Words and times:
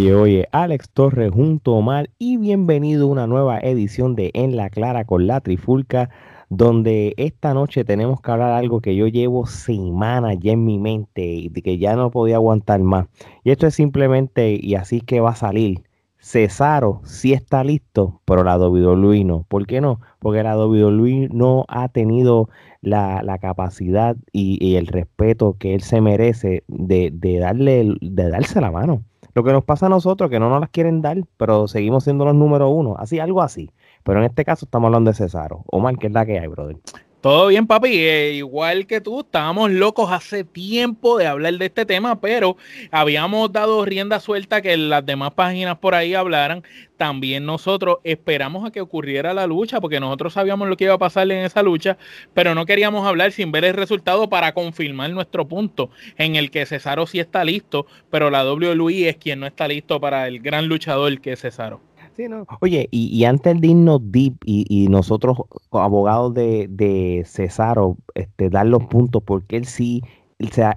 oye, 0.00 0.14
oye, 0.14 0.48
Alex 0.52 0.88
Torres 0.94 1.30
junto 1.30 1.74
a 1.74 1.78
Omar 1.78 2.08
y 2.18 2.38
bienvenido 2.38 3.04
a 3.06 3.10
una 3.10 3.26
nueva 3.26 3.58
edición 3.58 4.14
de 4.16 4.30
En 4.32 4.56
la 4.56 4.70
Clara 4.70 5.04
con 5.04 5.26
la 5.26 5.42
Trifulca, 5.42 6.08
donde 6.48 7.12
esta 7.18 7.52
noche 7.52 7.84
tenemos 7.84 8.22
que 8.22 8.30
hablar 8.30 8.52
algo 8.52 8.80
que 8.80 8.96
yo 8.96 9.08
llevo 9.08 9.44
semanas 9.46 10.38
ya 10.40 10.52
en 10.52 10.64
mi 10.64 10.78
mente 10.78 11.22
y 11.22 11.50
que 11.50 11.76
ya 11.76 11.96
no 11.96 12.10
podía 12.10 12.36
aguantar 12.36 12.80
más. 12.80 13.08
Y 13.44 13.50
esto 13.50 13.66
es 13.66 13.74
simplemente, 13.74 14.58
y 14.58 14.74
así 14.74 15.02
que 15.02 15.20
va 15.20 15.30
a 15.30 15.36
salir, 15.36 15.82
Cesaro 16.18 17.02
sí 17.04 17.34
está 17.34 17.62
listo, 17.62 18.22
pero 18.24 18.42
la 18.42 18.56
WWE 18.56 19.24
no. 19.24 19.44
¿Por 19.48 19.66
qué 19.66 19.82
no? 19.82 20.00
Porque 20.18 20.42
la 20.42 20.56
WWE 20.56 21.28
no 21.30 21.66
ha 21.68 21.88
tenido 21.88 22.48
la, 22.80 23.38
capacidad 23.42 24.16
y, 24.32 24.76
el 24.76 24.86
respeto 24.86 25.56
que 25.58 25.74
él 25.74 25.82
se 25.82 26.00
merece 26.00 26.64
de, 26.68 27.10
darle, 27.38 27.96
de 28.00 28.30
darse 28.30 28.62
la 28.62 28.70
mano. 28.70 29.04
Lo 29.34 29.44
que 29.44 29.52
nos 29.52 29.64
pasa 29.64 29.86
a 29.86 29.88
nosotros, 29.88 30.30
que 30.30 30.40
no 30.40 30.48
nos 30.48 30.60
las 30.60 30.70
quieren 30.70 31.02
dar, 31.02 31.18
pero 31.36 31.68
seguimos 31.68 32.04
siendo 32.04 32.24
los 32.24 32.34
número 32.34 32.68
uno. 32.68 32.96
Así, 32.98 33.18
algo 33.18 33.42
así. 33.42 33.70
Pero 34.02 34.20
en 34.20 34.26
este 34.26 34.44
caso 34.44 34.64
estamos 34.64 34.88
hablando 34.88 35.10
de 35.10 35.16
Cesaro. 35.16 35.64
Omar, 35.66 35.96
¿qué 35.98 36.08
es 36.08 36.12
la 36.12 36.26
que 36.26 36.38
hay, 36.38 36.48
brother? 36.48 36.76
Todo 37.20 37.48
bien, 37.48 37.66
papi. 37.66 37.88
Eh, 37.92 38.32
igual 38.36 38.86
que 38.86 39.02
tú, 39.02 39.20
estábamos 39.20 39.70
locos 39.70 40.10
hace 40.10 40.42
tiempo 40.42 41.18
de 41.18 41.26
hablar 41.26 41.52
de 41.58 41.66
este 41.66 41.84
tema, 41.84 42.18
pero 42.18 42.56
habíamos 42.90 43.52
dado 43.52 43.84
rienda 43.84 44.20
suelta 44.20 44.62
que 44.62 44.74
las 44.78 45.04
demás 45.04 45.32
páginas 45.34 45.76
por 45.76 45.94
ahí 45.94 46.14
hablaran. 46.14 46.62
También 46.96 47.44
nosotros 47.44 47.98
esperamos 48.04 48.66
a 48.66 48.70
que 48.70 48.80
ocurriera 48.80 49.34
la 49.34 49.46
lucha, 49.46 49.82
porque 49.82 50.00
nosotros 50.00 50.32
sabíamos 50.32 50.68
lo 50.68 50.78
que 50.78 50.84
iba 50.84 50.94
a 50.94 50.98
pasar 50.98 51.30
en 51.30 51.44
esa 51.44 51.62
lucha, 51.62 51.98
pero 52.32 52.54
no 52.54 52.64
queríamos 52.64 53.06
hablar 53.06 53.32
sin 53.32 53.52
ver 53.52 53.66
el 53.66 53.74
resultado 53.74 54.30
para 54.30 54.54
confirmar 54.54 55.10
nuestro 55.10 55.46
punto 55.46 55.90
en 56.16 56.36
el 56.36 56.50
que 56.50 56.64
Cesaro 56.64 57.06
sí 57.06 57.20
está 57.20 57.44
listo, 57.44 57.86
pero 58.10 58.30
la 58.30 58.50
WWE 58.50 59.10
es 59.10 59.16
quien 59.18 59.40
no 59.40 59.46
está 59.46 59.68
listo 59.68 60.00
para 60.00 60.26
el 60.26 60.40
gran 60.40 60.68
luchador 60.68 61.20
que 61.20 61.32
es 61.32 61.40
Cesaro. 61.40 61.89
Oye, 62.60 62.88
y, 62.90 63.24
antes 63.24 63.60
de 63.60 63.68
irnos 63.68 64.00
deep 64.10 64.34
y, 64.44 64.64
y 64.68 64.88
nosotros, 64.88 65.38
abogados 65.70 66.34
de, 66.34 66.66
de 66.68 67.22
Cesaro, 67.26 67.96
este, 68.14 68.50
dar 68.50 68.66
los 68.66 68.84
puntos, 68.84 69.22
porque 69.22 69.56
él 69.56 69.64
sí 69.64 70.02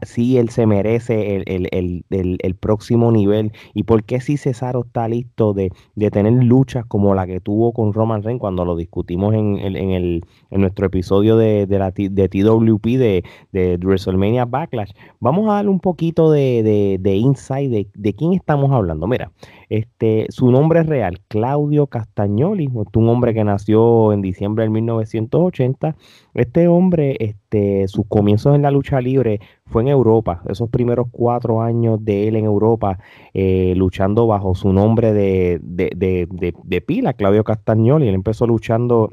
si 0.05 0.37
él 0.37 0.49
se 0.49 0.65
merece 0.65 1.43
el, 1.45 2.55
próximo 2.59 3.11
nivel 3.11 3.51
y 3.73 3.83
por 3.83 4.03
qué 4.03 4.19
si 4.19 4.37
Cesaro 4.37 4.83
está 4.85 5.07
listo 5.07 5.53
de, 5.53 5.71
tener 6.11 6.33
luchas 6.33 6.85
como 6.85 7.15
la 7.15 7.25
que 7.25 7.39
tuvo 7.39 7.73
con 7.73 7.93
Roman 7.93 8.23
Reigns 8.23 8.39
cuando 8.39 8.65
lo 8.65 8.75
discutimos 8.75 9.33
en, 9.33 9.57
en, 9.59 10.21
nuestro 10.51 10.85
episodio 10.87 11.37
de, 11.37 11.65
de, 11.65 11.79
la, 11.79 11.91
de 11.91 12.29
TWP 12.29 12.85
de, 12.97 13.23
de 13.51 13.77
WrestleMania 13.77 14.45
Backlash. 14.45 14.91
Vamos 15.19 15.49
a 15.49 15.53
darle 15.53 15.71
un 15.71 15.79
poquito 15.79 16.31
de, 16.31 16.99
de, 16.99 17.15
insight 17.15 17.71
de, 17.93 18.13
quién 18.13 18.33
estamos 18.33 18.71
hablando. 18.71 19.07
Mira, 19.07 19.31
este, 19.73 20.27
su 20.29 20.51
nombre 20.51 20.81
es 20.81 20.85
real, 20.85 21.19
Claudio 21.27 21.87
Castagnoli, 21.87 22.69
un 22.71 23.09
hombre 23.09 23.33
que 23.33 23.43
nació 23.43 24.13
en 24.13 24.21
diciembre 24.21 24.65
de 24.65 24.69
1980. 24.69 25.95
Este 26.35 26.67
hombre, 26.67 27.17
este, 27.19 27.87
sus 27.87 28.05
comienzos 28.07 28.55
en 28.55 28.61
la 28.61 28.69
lucha 28.69 29.01
libre 29.01 29.39
fue 29.65 29.81
en 29.81 29.87
Europa, 29.87 30.43
esos 30.47 30.69
primeros 30.69 31.07
cuatro 31.09 31.63
años 31.63 32.05
de 32.05 32.27
él 32.27 32.35
en 32.35 32.45
Europa, 32.45 32.99
eh, 33.33 33.73
luchando 33.75 34.27
bajo 34.27 34.53
su 34.53 34.71
nombre 34.71 35.11
de, 35.11 35.59
de, 35.63 36.81
pila, 36.85 37.13
Claudio 37.13 37.43
Castagnoli. 37.43 38.07
Él 38.07 38.13
empezó 38.13 38.45
luchando 38.45 39.09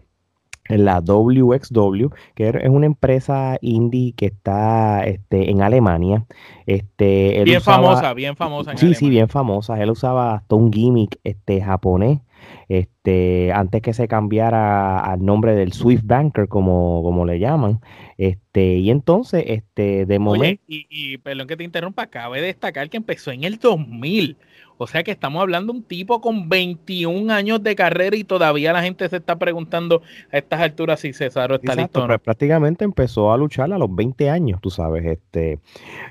la 0.78 1.00
WXW, 1.00 2.08
que 2.34 2.48
es 2.48 2.68
una 2.68 2.86
empresa 2.86 3.58
indie 3.60 4.12
que 4.12 4.26
está 4.26 5.04
este, 5.04 5.50
en 5.50 5.62
Alemania. 5.62 6.26
Este, 6.66 7.42
bien 7.44 7.60
famosa, 7.60 8.14
bien 8.14 8.36
famosa. 8.36 8.76
sí, 8.76 8.94
sí, 8.94 9.10
bien 9.10 9.28
famosa. 9.28 9.80
Él 9.82 9.90
usaba 9.90 10.34
hasta 10.34 10.54
un 10.54 10.72
gimmick 10.72 11.18
este, 11.24 11.60
japonés 11.60 12.20
este, 12.68 13.52
antes 13.52 13.82
que 13.82 13.92
se 13.92 14.08
cambiara 14.08 15.00
al 15.00 15.24
nombre 15.24 15.54
del 15.54 15.72
Swift 15.72 16.02
Banker, 16.04 16.48
como, 16.48 17.02
como 17.02 17.24
le 17.24 17.38
llaman. 17.38 17.80
Este, 18.16 18.76
y 18.76 18.90
entonces, 18.90 19.44
este, 19.46 20.06
de 20.06 20.18
momento. 20.18 20.62
Y, 20.68 20.86
y, 20.88 21.18
perdón 21.18 21.48
que 21.48 21.56
te 21.56 21.64
interrumpa, 21.64 22.06
cabe 22.06 22.40
destacar 22.40 22.88
que 22.88 22.96
empezó 22.96 23.32
en 23.32 23.44
el 23.44 23.58
2000. 23.58 24.36
O 24.80 24.86
sea 24.86 25.02
que 25.02 25.10
estamos 25.10 25.42
hablando 25.42 25.72
de 25.72 25.78
un 25.80 25.84
tipo 25.84 26.20
con 26.20 26.48
21 26.48 27.32
años 27.32 27.62
de 27.62 27.76
carrera 27.76 28.16
y 28.16 28.24
todavía 28.24 28.72
la 28.72 28.82
gente 28.82 29.08
se 29.08 29.16
está 29.16 29.38
preguntando 29.38 30.02
a 30.32 30.38
estas 30.38 30.60
alturas 30.60 31.00
si 31.00 31.12
Cesaro 31.12 31.56
está 31.56 31.74
listo. 31.74 32.06
Pues, 32.06 32.20
prácticamente 32.20 32.84
empezó 32.84 33.32
a 33.32 33.36
luchar 33.36 33.72
a 33.72 33.78
los 33.78 33.94
20 33.94 34.30
años, 34.30 34.58
tú 34.62 34.70
sabes. 34.70 35.04
este 35.04 35.58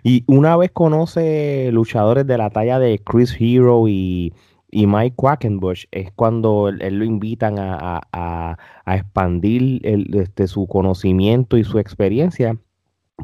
Y 0.04 0.24
una 0.28 0.56
vez 0.56 0.70
conoce 0.72 1.72
luchadores 1.72 2.28
de 2.28 2.38
la 2.38 2.52
talla 2.52 2.78
de 2.78 3.00
Chris 3.00 3.36
Hero 3.40 3.88
y 3.88 4.34
y 4.72 4.86
Mike 4.86 5.16
Quackenbush 5.16 5.86
es 5.92 6.12
cuando 6.12 6.70
él, 6.70 7.00
lo 7.00 7.04
invitan 7.04 7.56
a, 7.58 8.58
expandir 8.86 9.82
este, 9.84 10.48
su 10.48 10.68
conocimiento 10.68 11.58
y 11.58 11.64
su 11.64 11.80
experiencia 11.80 12.56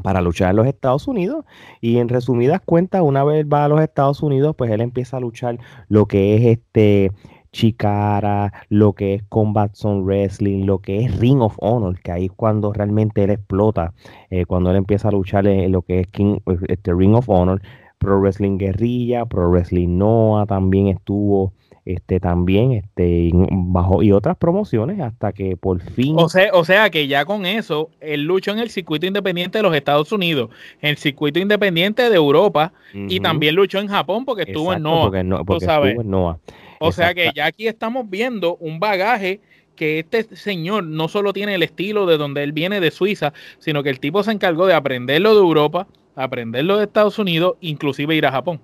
para 0.02 0.20
luchar 0.20 0.50
en 0.50 0.56
los 0.56 0.66
Estados 0.66 1.08
Unidos. 1.08 1.44
Y 1.80 1.98
en 1.98 2.08
resumidas 2.08 2.60
cuentas, 2.64 3.02
una 3.02 3.24
vez 3.24 3.46
va 3.46 3.64
a 3.64 3.68
los 3.68 3.80
Estados 3.80 4.22
Unidos, 4.22 4.54
pues 4.56 4.70
él 4.70 4.80
empieza 4.80 5.16
a 5.16 5.20
luchar 5.20 5.58
lo 5.88 6.06
que 6.06 6.36
es 6.36 6.58
este 6.58 7.12
Chicara, 7.52 8.52
lo 8.68 8.92
que 8.92 9.14
es 9.14 9.22
Combat 9.30 9.74
Zone 9.74 10.02
Wrestling, 10.02 10.66
lo 10.66 10.80
que 10.80 11.04
es 11.04 11.18
Ring 11.18 11.40
of 11.40 11.56
Honor, 11.60 11.98
que 12.00 12.12
ahí 12.12 12.26
es 12.26 12.32
cuando 12.32 12.72
realmente 12.72 13.24
él 13.24 13.30
explota, 13.30 13.94
eh, 14.28 14.44
cuando 14.44 14.70
él 14.70 14.76
empieza 14.76 15.08
a 15.08 15.12
luchar 15.12 15.46
en, 15.46 15.72
lo 15.72 15.80
que 15.80 16.00
es 16.00 16.06
King, 16.08 16.40
este 16.68 16.92
Ring 16.92 17.14
of 17.14 17.28
Honor. 17.28 17.62
Pro 17.98 18.20
Wrestling 18.20 18.58
Guerrilla, 18.58 19.24
Pro 19.24 19.48
Wrestling 19.50 19.96
Noah 19.96 20.44
también 20.44 20.88
estuvo 20.88 21.54
este 21.86 22.18
también 22.20 22.72
este 22.72 23.30
bajo 23.32 24.02
y 24.02 24.12
otras 24.12 24.36
promociones 24.36 25.00
hasta 25.00 25.32
que 25.32 25.56
por 25.56 25.80
fin 25.80 26.16
o 26.18 26.28
sea 26.28 26.50
o 26.52 26.64
sea 26.64 26.90
que 26.90 27.06
ya 27.06 27.24
con 27.24 27.46
eso 27.46 27.90
él 28.00 28.24
luchó 28.24 28.50
en 28.50 28.58
el 28.58 28.70
circuito 28.70 29.06
independiente 29.06 29.58
de 29.58 29.62
los 29.62 29.74
Estados 29.74 30.10
Unidos 30.12 30.50
en 30.82 30.90
el 30.90 30.96
circuito 30.98 31.38
independiente 31.38 32.10
de 32.10 32.16
Europa 32.16 32.72
y 32.92 33.20
también 33.20 33.54
luchó 33.54 33.78
en 33.78 33.86
Japón 33.86 34.24
porque 34.24 34.42
estuvo 34.42 34.72
en 34.72 34.82
Noah 34.82 35.04
porque, 35.46 35.64
estuvo 35.64 35.86
en 35.86 36.10
Noah. 36.10 36.38
o 36.80 36.90
sea 36.90 37.14
que 37.14 37.30
ya 37.34 37.46
aquí 37.46 37.68
estamos 37.68 38.10
viendo 38.10 38.56
un 38.56 38.80
bagaje 38.80 39.40
que 39.76 40.00
este 40.00 40.24
señor 40.34 40.84
no 40.84 41.06
solo 41.06 41.32
tiene 41.32 41.54
el 41.54 41.62
estilo 41.62 42.06
de 42.06 42.18
donde 42.18 42.42
él 42.42 42.52
viene 42.52 42.80
de 42.80 42.90
Suiza 42.90 43.32
sino 43.60 43.84
que 43.84 43.90
el 43.90 44.00
tipo 44.00 44.24
se 44.24 44.32
encargó 44.32 44.66
de 44.66 44.74
aprenderlo 44.74 45.34
de 45.34 45.40
Europa 45.40 45.86
aprenderlo 46.16 46.78
de 46.78 46.84
Estados 46.84 47.18
Unidos, 47.18 47.56
inclusive 47.60 48.16
ir 48.16 48.26
a 48.26 48.32
Japón. 48.32 48.60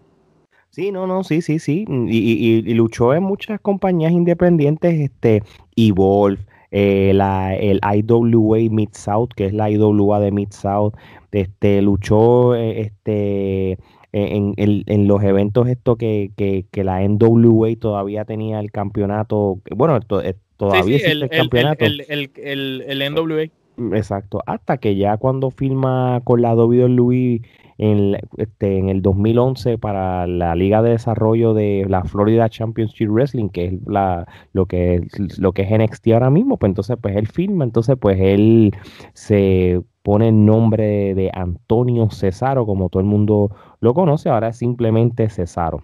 Sí, 0.72 0.90
no, 0.90 1.06
no, 1.06 1.22
sí, 1.22 1.42
sí, 1.42 1.58
sí. 1.58 1.84
Y, 1.86 2.62
luchó 2.72 3.12
en 3.12 3.22
muchas 3.22 3.60
compañías 3.60 4.10
independientes, 4.10 5.00
este, 5.00 5.42
Evolve, 5.76 6.38
eh, 6.70 7.12
la, 7.14 7.54
el 7.54 7.78
IWA 7.84 8.58
Mid 8.70 8.88
South, 8.92 9.28
que 9.36 9.44
es 9.44 9.52
la 9.52 9.70
IWA 9.70 10.20
de 10.20 10.32
Mid 10.32 10.48
South, 10.50 10.94
este, 11.30 11.82
luchó 11.82 12.54
eh, 12.54 12.80
este, 12.80 13.72
en, 14.12 14.54
en, 14.56 15.06
los 15.06 15.22
eventos 15.22 15.68
esto 15.68 15.96
que, 15.96 16.30
que, 16.36 16.64
que, 16.70 16.84
la 16.84 17.06
NWA 17.06 17.76
todavía 17.78 18.24
tenía 18.24 18.58
el 18.58 18.72
campeonato, 18.72 19.60
bueno, 19.76 20.00
eh, 20.22 20.34
todavía 20.56 20.98
sí, 21.00 21.04
el, 21.04 21.28
campeonato. 21.28 21.84
El, 21.84 22.32
el, 22.38 23.12
NWA. 23.12 23.50
Exacto, 23.94 24.42
hasta 24.46 24.78
que 24.78 24.96
ya 24.96 25.18
cuando 25.18 25.50
firma 25.50 26.22
con 26.24 26.40
la 26.40 26.54
WWE 26.54 27.42
en, 27.82 28.16
este, 28.36 28.78
en 28.78 28.88
el 28.88 29.02
2011 29.02 29.76
para 29.76 30.26
la 30.28 30.54
Liga 30.54 30.82
de 30.82 30.90
Desarrollo 30.90 31.52
de 31.52 31.84
la 31.88 32.04
Florida 32.04 32.48
Championship 32.48 33.08
Wrestling, 33.08 33.48
que 33.48 33.66
es 33.66 33.72
la, 33.86 34.28
lo, 34.52 34.66
que 34.66 34.94
es, 34.94 35.38
lo 35.40 35.52
que 35.52 35.62
es 35.62 35.70
NXT 35.70 36.08
ahora 36.12 36.30
mismo, 36.30 36.58
pues 36.58 36.70
entonces 36.70 36.96
pues 37.02 37.16
él 37.16 37.26
firma, 37.26 37.64
entonces 37.64 37.96
pues 38.00 38.18
él 38.20 38.72
se 39.14 39.82
pone 40.04 40.28
el 40.28 40.44
nombre 40.44 41.14
de 41.16 41.30
Antonio 41.34 42.08
Cesaro, 42.10 42.66
como 42.66 42.88
todo 42.88 43.00
el 43.00 43.08
mundo 43.08 43.50
lo 43.80 43.94
conoce, 43.94 44.28
ahora 44.28 44.48
es 44.48 44.56
simplemente 44.58 45.28
Cesaro. 45.28 45.82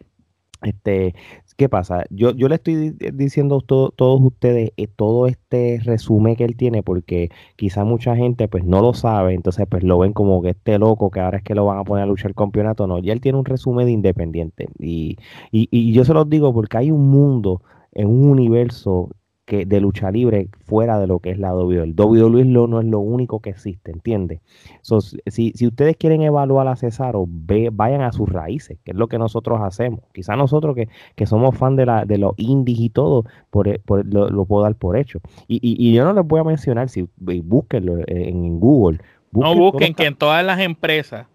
Este, 0.63 1.15
¿Qué 1.57 1.69
pasa? 1.69 2.05
Yo, 2.11 2.31
yo 2.33 2.49
le 2.49 2.57
estoy 2.57 2.91
diciendo 3.13 3.59
a 3.59 3.67
todos 3.67 4.21
ustedes 4.23 4.73
eh, 4.77 4.87
todo 4.87 5.27
este 5.27 5.81
resumen 5.85 6.37
que 6.37 6.45
él 6.45 6.57
tiene 6.57 6.83
porque 6.85 7.31
quizá 7.57 7.85
mucha 7.85 8.15
gente 8.17 8.49
pues 8.49 8.65
no 8.65 8.81
lo 8.81 8.95
sabe, 8.95 9.35
entonces 9.35 9.67
pues 9.69 9.83
lo 9.83 9.99
ven 9.99 10.13
como 10.13 10.41
que 10.43 10.51
este 10.51 10.79
loco 10.79 11.11
que 11.11 11.21
ahora 11.21 11.39
es 11.39 11.45
que 11.45 11.55
lo 11.57 11.65
van 11.67 11.79
a 11.79 11.85
poner 11.85 12.05
a 12.05 12.07
luchar 12.07 12.31
el 12.31 12.37
campeonato. 12.37 12.87
No, 12.87 12.99
ya 13.01 13.13
él 13.13 13.21
tiene 13.21 13.39
un 13.39 13.45
resumen 13.45 13.87
de 13.87 13.93
independiente 13.93 14.69
y, 14.79 15.17
y, 15.51 15.69
y 15.71 15.93
yo 15.93 16.05
se 16.05 16.15
los 16.15 16.29
digo 16.31 16.53
porque 16.55 16.77
hay 16.79 16.91
un 16.93 17.09
mundo 17.09 17.63
en 17.93 18.09
un 18.09 18.31
universo 18.31 19.11
que 19.49 19.65
de 19.65 19.81
lucha 19.81 20.11
libre 20.11 20.51
fuera 20.67 21.01
de 21.01 21.07
lo 21.07 21.21
que 21.21 21.31
es 21.31 21.39
la 21.39 21.55
WWE. 21.55 21.83
El 21.83 21.95
WWE 21.99 22.45
no 22.45 22.81
es 22.81 22.87
lo 22.87 23.01
único 23.01 23.41
que 23.41 23.49
existe, 23.49 23.91
¿entiendes? 23.91 24.41
si, 25.27 25.53
si, 25.55 25.67
ustedes 25.67 25.97
quieren 25.97 26.21
evaluar 26.21 26.69
a 26.69 26.77
Cesaro, 26.77 27.25
vayan 27.27 28.03
a 28.03 28.13
sus 28.13 28.29
raíces, 28.29 28.79
que 28.85 28.91
es 28.91 28.97
lo 28.97 29.09
que 29.09 29.19
nosotros 29.19 29.61
hacemos. 29.63 30.01
Quizá 30.13 30.37
nosotros 30.37 30.77
que, 30.77 30.89
que 31.17 31.27
somos 31.27 31.57
fan 31.57 31.77
de, 31.77 31.87
la, 31.87 32.05
de 32.05 32.19
los 32.19 32.35
indies 32.37 32.79
y 32.79 32.91
todo, 32.91 33.25
por, 33.51 33.69
e, 33.69 33.81
lo, 33.87 34.45
puedo 34.45 34.65
dar 34.65 34.75
por 34.75 34.99
hecho. 34.99 35.21
Y, 35.49 35.59
y, 35.63 35.95
yo 35.95 36.05
no 36.05 36.13
les 36.13 36.27
voy 36.27 36.41
a 36.41 36.45
mencionar, 36.45 36.91
si 36.91 37.09
búsquenlo 37.17 38.05
en, 38.07 38.61
Google. 38.61 38.99
no 39.33 39.55
busquen 39.55 39.95
que 39.95 40.05
en 40.05 40.15
todas 40.15 40.45
las 40.45 40.61
empresas 40.61 41.27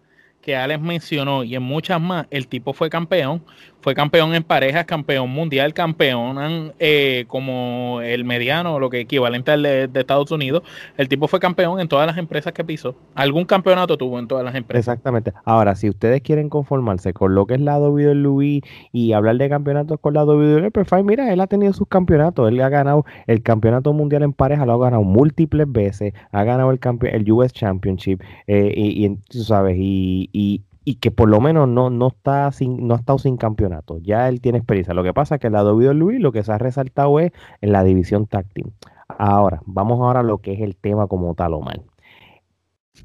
que 0.44 0.54
Alex 0.54 0.80
mencionó 0.80 1.42
y 1.42 1.54
en 1.54 1.62
muchas 1.62 2.00
más, 2.00 2.26
el 2.30 2.46
tipo 2.48 2.74
fue 2.74 2.90
campeón, 2.90 3.42
fue 3.80 3.94
campeón 3.94 4.34
en 4.34 4.42
parejas, 4.42 4.86
campeón 4.86 5.28
mundial, 5.28 5.74
campeón 5.74 6.72
eh, 6.78 7.24
como 7.28 8.00
el 8.02 8.24
mediano, 8.24 8.78
lo 8.78 8.88
que 8.88 9.00
equivalente 9.00 9.52
al 9.52 9.62
de, 9.62 9.90
Estados 9.94 10.30
Unidos. 10.30 10.62
El 10.96 11.08
tipo 11.08 11.28
fue 11.28 11.38
campeón 11.38 11.80
en 11.80 11.88
todas 11.88 12.06
las 12.06 12.16
empresas 12.16 12.54
que 12.54 12.64
pisó. 12.64 12.96
Algún 13.14 13.44
campeonato 13.44 13.98
tuvo 13.98 14.18
en 14.18 14.26
todas 14.26 14.42
las 14.42 14.54
empresas. 14.54 14.88
Exactamente. 14.88 15.32
Ahora, 15.44 15.74
si 15.74 15.90
ustedes 15.90 16.22
quieren 16.22 16.48
conformarse 16.48 17.12
con 17.12 17.34
lo 17.34 17.46
que 17.46 17.54
es 17.54 17.60
la 17.60 17.78
WWE 17.78 18.62
y 18.92 19.12
hablar 19.12 19.36
de 19.36 19.50
campeonatos 19.50 20.00
con 20.00 20.14
la 20.14 20.24
WWE, 20.24 20.70
pues 20.70 20.86
mira, 21.04 21.30
él 21.30 21.40
ha 21.40 21.46
tenido 21.46 21.74
sus 21.74 21.88
campeonatos. 21.88 22.48
Él 22.48 22.60
ha 22.62 22.70
ganado 22.70 23.04
el 23.26 23.42
campeonato 23.42 23.92
mundial 23.92 24.22
en 24.22 24.32
pareja, 24.32 24.64
lo 24.64 24.72
ha 24.72 24.78
ganado 24.78 25.02
múltiples 25.02 25.70
veces, 25.70 26.14
ha 26.32 26.42
ganado 26.44 26.70
el, 26.70 26.80
el 27.02 27.32
US 27.32 27.52
Championship, 27.52 28.22
eh, 28.46 28.72
y, 28.74 29.04
y, 29.04 29.16
tú 29.28 29.42
sabes, 29.42 29.76
y, 29.78 30.30
y 30.34 30.64
y 30.84 30.96
que 30.96 31.10
por 31.10 31.28
lo 31.28 31.40
menos 31.40 31.66
no, 31.66 31.88
no, 31.90 32.08
está 32.08 32.52
sin, 32.52 32.86
no 32.86 32.94
ha 32.94 32.98
estado 32.98 33.18
sin 33.18 33.36
campeonato. 33.36 33.98
Ya 33.98 34.28
él 34.28 34.40
tiene 34.40 34.58
experiencia. 34.58 34.94
Lo 34.94 35.02
que 35.02 35.14
pasa 35.14 35.36
es 35.36 35.40
que 35.40 35.50
lado 35.50 35.76
de 35.78 35.94
Luis 35.94 36.20
lo 36.20 36.30
que 36.30 36.42
se 36.42 36.52
ha 36.52 36.58
resaltado 36.58 37.18
es 37.20 37.32
en 37.62 37.72
la 37.72 37.82
división 37.82 38.26
táctil. 38.26 38.72
Ahora, 39.08 39.62
vamos 39.64 40.00
ahora 40.00 40.20
a 40.20 40.22
lo 40.24 40.38
que 40.38 40.52
es 40.52 40.60
el 40.60 40.76
tema 40.76 41.06
como 41.06 41.34
tal, 41.34 41.54
Omar. 41.54 41.80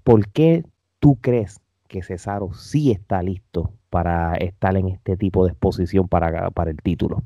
¿Por 0.03 0.27
qué 0.29 0.63
tú 0.99 1.17
crees 1.21 1.61
que 1.87 2.03
Cesaro 2.03 2.53
sí 2.53 2.91
está 2.91 3.23
listo 3.23 3.71
para 3.89 4.35
estar 4.35 4.75
en 4.75 4.89
este 4.89 5.17
tipo 5.17 5.45
de 5.45 5.51
exposición 5.51 6.07
para, 6.07 6.51
para 6.51 6.71
el 6.71 6.77
título? 6.77 7.23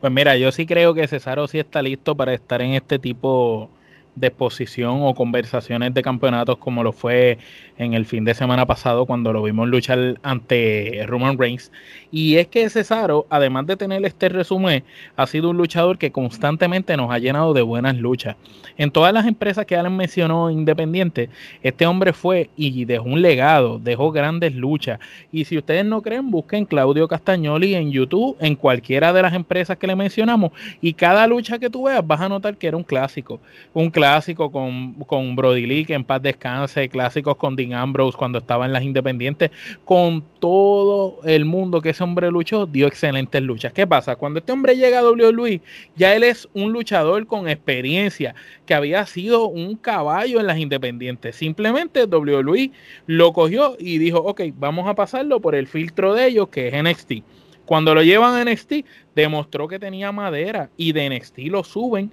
Pues 0.00 0.12
mira, 0.12 0.36
yo 0.36 0.52
sí 0.52 0.64
creo 0.64 0.94
que 0.94 1.08
Cesaro 1.08 1.48
sí 1.48 1.58
está 1.58 1.82
listo 1.82 2.16
para 2.16 2.32
estar 2.32 2.62
en 2.62 2.72
este 2.72 2.98
tipo 2.98 3.68
de 3.68 3.85
exposición 4.20 5.00
o 5.02 5.14
conversaciones 5.14 5.92
de 5.92 6.02
campeonatos 6.02 6.58
como 6.58 6.82
lo 6.82 6.92
fue 6.92 7.38
en 7.78 7.92
el 7.92 8.06
fin 8.06 8.24
de 8.24 8.34
semana 8.34 8.64
pasado 8.64 9.04
cuando 9.04 9.32
lo 9.32 9.42
vimos 9.42 9.68
luchar 9.68 10.18
ante 10.22 11.04
Roman 11.06 11.38
Reigns. 11.38 11.70
Y 12.10 12.36
es 12.36 12.46
que 12.46 12.68
Cesaro, 12.70 13.26
además 13.28 13.66
de 13.66 13.76
tener 13.76 14.04
este 14.06 14.28
resumen, 14.30 14.84
ha 15.16 15.26
sido 15.26 15.50
un 15.50 15.58
luchador 15.58 15.98
que 15.98 16.10
constantemente 16.12 16.96
nos 16.96 17.10
ha 17.10 17.18
llenado 17.18 17.52
de 17.52 17.62
buenas 17.62 17.96
luchas. 17.96 18.36
En 18.78 18.90
todas 18.90 19.12
las 19.12 19.26
empresas 19.26 19.66
que 19.66 19.76
Alan 19.76 19.96
mencionó 19.96 20.50
independientes, 20.50 21.28
este 21.62 21.86
hombre 21.86 22.12
fue 22.12 22.48
y 22.56 22.84
dejó 22.86 23.04
un 23.04 23.20
legado, 23.20 23.78
dejó 23.78 24.12
grandes 24.12 24.54
luchas. 24.54 24.98
Y 25.32 25.44
si 25.44 25.58
ustedes 25.58 25.84
no 25.84 26.00
creen, 26.00 26.30
busquen 26.30 26.64
Claudio 26.64 27.08
Castagnoli 27.08 27.74
en 27.74 27.90
YouTube, 27.90 28.36
en 28.40 28.54
cualquiera 28.54 29.12
de 29.12 29.22
las 29.22 29.34
empresas 29.34 29.76
que 29.76 29.86
le 29.86 29.96
mencionamos, 29.96 30.52
y 30.80 30.94
cada 30.94 31.26
lucha 31.26 31.58
que 31.58 31.68
tú 31.68 31.84
veas 31.84 32.06
vas 32.06 32.20
a 32.20 32.28
notar 32.28 32.56
que 32.56 32.66
era 32.66 32.76
un 32.76 32.82
clásico. 32.82 33.40
Un 33.74 33.90
clásico 33.90 34.05
clásico 34.06 34.52
con, 34.52 34.94
con 35.04 35.34
Brody 35.34 35.66
Lee, 35.66 35.84
que 35.84 35.94
en 35.94 36.04
paz 36.04 36.22
descanse, 36.22 36.88
clásicos 36.88 37.34
con 37.34 37.56
Dean 37.56 37.72
Ambrose 37.72 38.16
cuando 38.16 38.38
estaba 38.38 38.64
en 38.64 38.72
las 38.72 38.84
independientes, 38.84 39.50
con 39.84 40.22
todo 40.38 41.18
el 41.24 41.44
mundo 41.44 41.80
que 41.80 41.90
ese 41.90 42.04
hombre 42.04 42.30
luchó, 42.30 42.66
dio 42.66 42.86
excelentes 42.86 43.42
luchas. 43.42 43.72
¿Qué 43.72 43.84
pasa? 43.84 44.14
Cuando 44.14 44.38
este 44.38 44.52
hombre 44.52 44.76
llega 44.76 45.00
a 45.00 45.10
WWE, 45.10 45.60
ya 45.96 46.14
él 46.14 46.22
es 46.22 46.48
un 46.54 46.72
luchador 46.72 47.26
con 47.26 47.48
experiencia, 47.48 48.36
que 48.64 48.74
había 48.74 49.04
sido 49.06 49.48
un 49.48 49.74
caballo 49.74 50.38
en 50.38 50.46
las 50.46 50.58
independientes. 50.58 51.34
Simplemente 51.34 52.04
WWE 52.04 52.70
lo 53.06 53.32
cogió 53.32 53.74
y 53.76 53.98
dijo, 53.98 54.20
ok, 54.20 54.42
vamos 54.54 54.86
a 54.86 54.94
pasarlo 54.94 55.40
por 55.40 55.56
el 55.56 55.66
filtro 55.66 56.14
de 56.14 56.28
ellos, 56.28 56.48
que 56.48 56.68
es 56.68 56.80
NXT. 56.80 57.24
Cuando 57.64 57.92
lo 57.92 58.04
llevan 58.04 58.36
a 58.36 58.48
NXT, 58.48 58.84
demostró 59.16 59.66
que 59.66 59.80
tenía 59.80 60.12
madera 60.12 60.70
y 60.76 60.92
de 60.92 61.10
NXT 61.10 61.38
lo 61.48 61.64
suben 61.64 62.12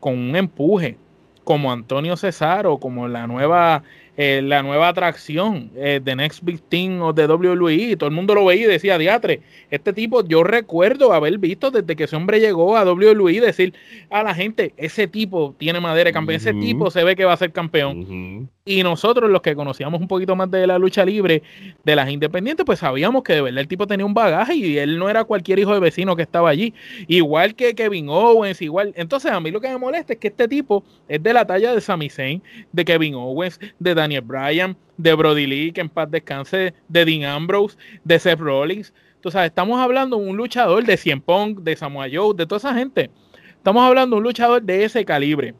con 0.00 0.18
un 0.18 0.36
empuje 0.36 0.96
como 1.44 1.72
Antonio 1.72 2.16
Cesaro, 2.16 2.78
como 2.78 3.08
la 3.08 3.26
nueva, 3.26 3.82
eh, 4.16 4.40
la 4.42 4.62
nueva 4.62 4.88
atracción 4.88 5.70
de 5.74 5.96
eh, 5.96 6.16
Next 6.16 6.44
Big 6.44 6.60
Thing 6.62 7.00
o 7.00 7.12
de 7.12 7.26
WWE. 7.26 7.96
Todo 7.96 8.08
el 8.08 8.14
mundo 8.14 8.34
lo 8.34 8.44
veía 8.44 8.64
y 8.64 8.68
decía, 8.68 8.96
diatre, 8.98 9.40
este 9.70 9.92
tipo, 9.92 10.24
yo 10.24 10.44
recuerdo 10.44 11.12
haber 11.12 11.38
visto 11.38 11.70
desde 11.70 11.96
que 11.96 12.04
ese 12.04 12.16
hombre 12.16 12.40
llegó 12.40 12.76
a 12.76 12.84
WWE 12.84 13.40
decir 13.40 13.74
a 14.10 14.22
la 14.22 14.34
gente, 14.34 14.72
ese 14.76 15.06
tipo 15.08 15.54
tiene 15.58 15.80
madera 15.80 16.08
de 16.08 16.12
campeón, 16.12 16.36
ese 16.36 16.54
tipo 16.54 16.90
se 16.90 17.02
ve 17.02 17.16
que 17.16 17.24
va 17.24 17.32
a 17.32 17.36
ser 17.36 17.52
campeón. 17.52 18.48
Y 18.66 18.82
nosotros, 18.82 19.30
los 19.30 19.42
que 19.42 19.54
conocíamos 19.54 20.00
un 20.00 20.08
poquito 20.08 20.36
más 20.36 20.50
de 20.50 20.66
la 20.66 20.78
lucha 20.78 21.04
libre, 21.04 21.42
de 21.84 21.96
las 21.96 22.08
independientes, 22.08 22.64
pues 22.64 22.78
sabíamos 22.78 23.22
que 23.22 23.34
de 23.34 23.42
verdad 23.42 23.60
el 23.60 23.68
tipo 23.68 23.86
tenía 23.86 24.06
un 24.06 24.14
bagaje 24.14 24.54
y 24.54 24.78
él 24.78 24.98
no 24.98 25.10
era 25.10 25.24
cualquier 25.24 25.58
hijo 25.58 25.74
de 25.74 25.80
vecino 25.80 26.16
que 26.16 26.22
estaba 26.22 26.48
allí. 26.48 26.72
Igual 27.06 27.54
que 27.54 27.74
Kevin 27.74 28.08
Owens, 28.08 28.62
igual. 28.62 28.94
Entonces, 28.96 29.32
a 29.32 29.40
mí 29.40 29.50
lo 29.50 29.60
que 29.60 29.68
me 29.68 29.76
molesta 29.76 30.14
es 30.14 30.18
que 30.18 30.28
este 30.28 30.48
tipo 30.48 30.82
es 31.08 31.22
de 31.22 31.34
la 31.34 31.46
talla 31.46 31.74
de 31.74 31.80
Sami 31.82 32.08
Zayn, 32.08 32.42
de 32.72 32.84
Kevin 32.86 33.16
Owens, 33.16 33.60
de 33.78 33.94
Daniel 34.04 34.22
Bryan, 34.22 34.76
de 34.96 35.14
Brody 35.14 35.46
Lee, 35.46 35.72
que 35.72 35.80
en 35.80 35.88
paz 35.88 36.10
descanse, 36.10 36.74
de 36.88 37.04
Dean 37.04 37.24
Ambrose, 37.24 37.76
de 38.04 38.18
Seth 38.18 38.38
Rollins. 38.38 38.92
Entonces, 39.16 39.42
estamos 39.44 39.80
hablando 39.80 40.18
de 40.18 40.26
un 40.28 40.36
luchador 40.36 40.84
de 40.84 40.96
Cien 40.96 41.20
Pong, 41.20 41.60
de 41.60 41.74
Samoa 41.74 42.06
Joe, 42.12 42.34
de 42.36 42.46
toda 42.46 42.58
esa 42.58 42.74
gente. 42.74 43.10
Estamos 43.48 43.82
hablando 43.82 44.16
de 44.16 44.18
un 44.18 44.24
luchador 44.24 44.62
de 44.62 44.84
ese 44.84 45.04
calibre 45.04 45.54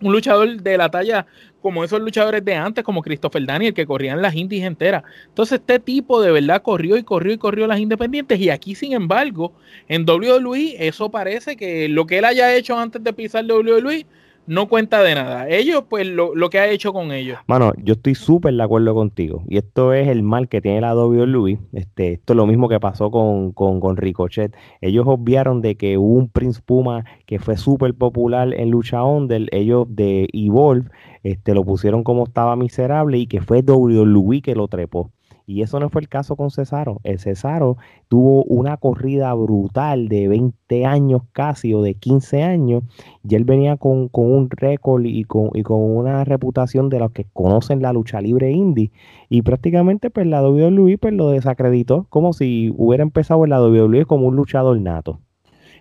un 0.00 0.12
luchador 0.12 0.60
de 0.62 0.76
la 0.78 0.90
talla 0.90 1.26
como 1.60 1.84
esos 1.84 2.00
luchadores 2.00 2.44
de 2.44 2.54
antes, 2.54 2.82
como 2.82 3.02
Christopher 3.02 3.46
Daniel, 3.46 3.74
que 3.74 3.86
corrían 3.86 4.20
las 4.20 4.34
indies 4.34 4.64
enteras. 4.64 5.04
Entonces, 5.28 5.60
este 5.60 5.78
tipo 5.78 6.20
de 6.20 6.32
verdad 6.32 6.62
corrió 6.62 6.96
y 6.96 7.04
corrió 7.04 7.32
y 7.32 7.38
corrió 7.38 7.66
las 7.66 7.78
independientes. 7.78 8.40
Y 8.40 8.50
aquí, 8.50 8.74
sin 8.74 8.94
embargo, 8.94 9.52
en 9.88 10.08
WWE, 10.08 10.76
eso 10.86 11.10
parece 11.10 11.56
que 11.56 11.88
lo 11.88 12.06
que 12.06 12.18
él 12.18 12.24
haya 12.24 12.54
hecho 12.54 12.76
antes 12.76 13.02
de 13.04 13.12
pisar 13.12 13.44
WWE 13.44 14.06
no 14.46 14.68
cuenta 14.68 15.02
de 15.02 15.14
nada. 15.14 15.48
Ellos, 15.48 15.84
pues, 15.88 16.06
lo, 16.06 16.34
lo 16.34 16.50
que 16.50 16.58
ha 16.58 16.68
hecho 16.68 16.92
con 16.92 17.12
ellos. 17.12 17.38
Mano, 17.46 17.72
yo 17.82 17.94
estoy 17.94 18.14
súper 18.14 18.54
de 18.54 18.62
acuerdo 18.62 18.94
contigo. 18.94 19.42
Y 19.48 19.56
esto 19.56 19.92
es 19.92 20.08
el 20.08 20.22
mal 20.22 20.48
que 20.48 20.60
tiene 20.60 20.80
la 20.80 20.94
WWE. 20.94 21.58
Este, 21.72 22.12
esto 22.14 22.32
es 22.32 22.36
lo 22.36 22.46
mismo 22.46 22.68
que 22.68 22.80
pasó 22.80 23.10
con, 23.10 23.52
con, 23.52 23.80
con 23.80 23.96
Ricochet. 23.96 24.54
Ellos 24.80 25.04
obviaron 25.06 25.62
de 25.62 25.76
que 25.76 25.98
hubo 25.98 26.14
un 26.14 26.28
Prince 26.28 26.60
Puma 26.64 27.04
que 27.26 27.38
fue 27.38 27.56
súper 27.56 27.94
popular 27.94 28.52
en 28.54 28.70
Lucha 28.70 29.04
Under. 29.04 29.48
Ellos 29.52 29.86
de 29.88 30.28
Evolve 30.32 30.90
este, 31.22 31.54
lo 31.54 31.64
pusieron 31.64 32.02
como 32.02 32.24
estaba 32.24 32.56
miserable 32.56 33.18
y 33.18 33.26
que 33.26 33.40
fue 33.40 33.62
WWE 33.62 34.42
que 34.42 34.54
lo 34.54 34.68
trepó. 34.68 35.10
Y 35.46 35.62
eso 35.62 35.80
no 35.80 35.88
fue 35.90 36.00
el 36.00 36.08
caso 36.08 36.36
con 36.36 36.50
Cesaro. 36.50 37.00
El 37.04 37.18
Cesaro 37.18 37.76
tuvo 38.08 38.44
una 38.44 38.76
corrida 38.76 39.32
brutal 39.34 40.08
de 40.08 40.28
20 40.28 40.86
años 40.86 41.22
casi 41.32 41.74
o 41.74 41.82
de 41.82 41.94
15 41.94 42.42
años 42.42 42.82
y 43.28 43.34
él 43.34 43.44
venía 43.44 43.76
con, 43.76 44.08
un 44.12 44.50
récord 44.50 45.04
y 45.04 45.24
con, 45.24 45.50
y 45.54 45.62
con, 45.62 45.80
una 45.80 46.24
reputación 46.24 46.88
de 46.88 46.98
los 46.98 47.12
que 47.12 47.26
conocen 47.32 47.82
la 47.82 47.92
lucha 47.92 48.20
libre 48.20 48.52
indie 48.52 48.90
y 49.28 49.42
prácticamente 49.42 50.10
pues 50.10 50.26
la 50.26 50.42
WWE 50.42 50.98
pues 50.98 51.14
lo 51.14 51.30
desacreditó 51.30 52.06
como 52.08 52.32
si 52.32 52.72
hubiera 52.76 53.02
empezado 53.02 53.44
en 53.44 53.50
la 53.50 53.60
WWE 53.62 54.04
como 54.06 54.28
un 54.28 54.36
luchador 54.36 54.80
nato. 54.80 55.20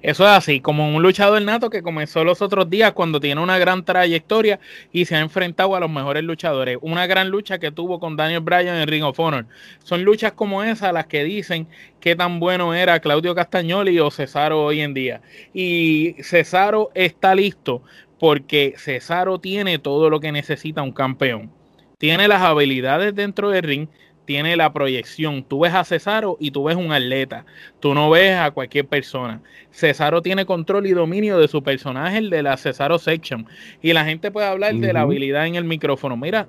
Eso 0.01 0.23
es 0.23 0.31
así, 0.31 0.61
como 0.61 0.95
un 0.95 1.03
luchador 1.03 1.39
nato 1.43 1.69
que 1.69 1.83
comenzó 1.83 2.23
los 2.23 2.41
otros 2.41 2.69
días 2.69 2.93
cuando 2.93 3.19
tiene 3.19 3.39
una 3.39 3.59
gran 3.59 3.85
trayectoria 3.85 4.59
y 4.91 5.05
se 5.05 5.15
ha 5.15 5.19
enfrentado 5.19 5.75
a 5.75 5.79
los 5.79 5.91
mejores 5.91 6.23
luchadores. 6.23 6.79
Una 6.81 7.05
gran 7.05 7.29
lucha 7.29 7.59
que 7.59 7.71
tuvo 7.71 7.99
con 7.99 8.15
Daniel 8.15 8.39
Bryan 8.39 8.77
en 8.77 8.87
Ring 8.87 9.03
of 9.03 9.19
Honor. 9.19 9.45
Son 9.83 10.03
luchas 10.03 10.31
como 10.31 10.63
esas 10.63 10.91
las 10.91 11.05
que 11.05 11.23
dicen 11.23 11.67
qué 11.99 12.15
tan 12.15 12.39
bueno 12.39 12.73
era 12.73 12.99
Claudio 12.99 13.35
Castagnoli 13.35 13.99
o 13.99 14.09
Cesaro 14.09 14.63
hoy 14.63 14.81
en 14.81 14.95
día. 14.95 15.21
Y 15.53 16.15
Cesaro 16.23 16.89
está 16.95 17.35
listo 17.35 17.83
porque 18.19 18.73
Cesaro 18.77 19.39
tiene 19.39 19.77
todo 19.77 20.09
lo 20.09 20.19
que 20.19 20.31
necesita 20.31 20.81
un 20.81 20.93
campeón. 20.93 21.51
Tiene 21.99 22.27
las 22.27 22.41
habilidades 22.41 23.13
dentro 23.13 23.51
del 23.51 23.61
ring, 23.61 23.87
tiene 24.25 24.55
la 24.55 24.71
proyección. 24.73 25.43
Tú 25.43 25.61
ves 25.61 25.73
a 25.73 25.83
Cesaro 25.83 26.37
y 26.39 26.51
tú 26.51 26.65
ves 26.65 26.75
un 26.75 26.91
atleta. 26.91 27.45
Tú 27.79 27.93
no 27.93 28.09
ves 28.09 28.37
a 28.37 28.51
cualquier 28.51 28.87
persona. 28.87 29.41
Cesaro 29.71 30.21
tiene 30.21 30.45
control 30.45 30.87
y 30.87 30.91
dominio 30.91 31.37
de 31.39 31.47
su 31.47 31.63
personaje, 31.63 32.17
el 32.17 32.29
de 32.29 32.43
la 32.43 32.57
Cesaro 32.57 32.99
Section. 32.99 33.47
Y 33.81 33.93
la 33.93 34.05
gente 34.05 34.31
puede 34.31 34.47
hablar 34.47 34.75
de 34.75 34.93
la 34.93 35.01
habilidad 35.01 35.47
en 35.47 35.55
el 35.55 35.63
micrófono. 35.63 36.17
Mira, 36.17 36.47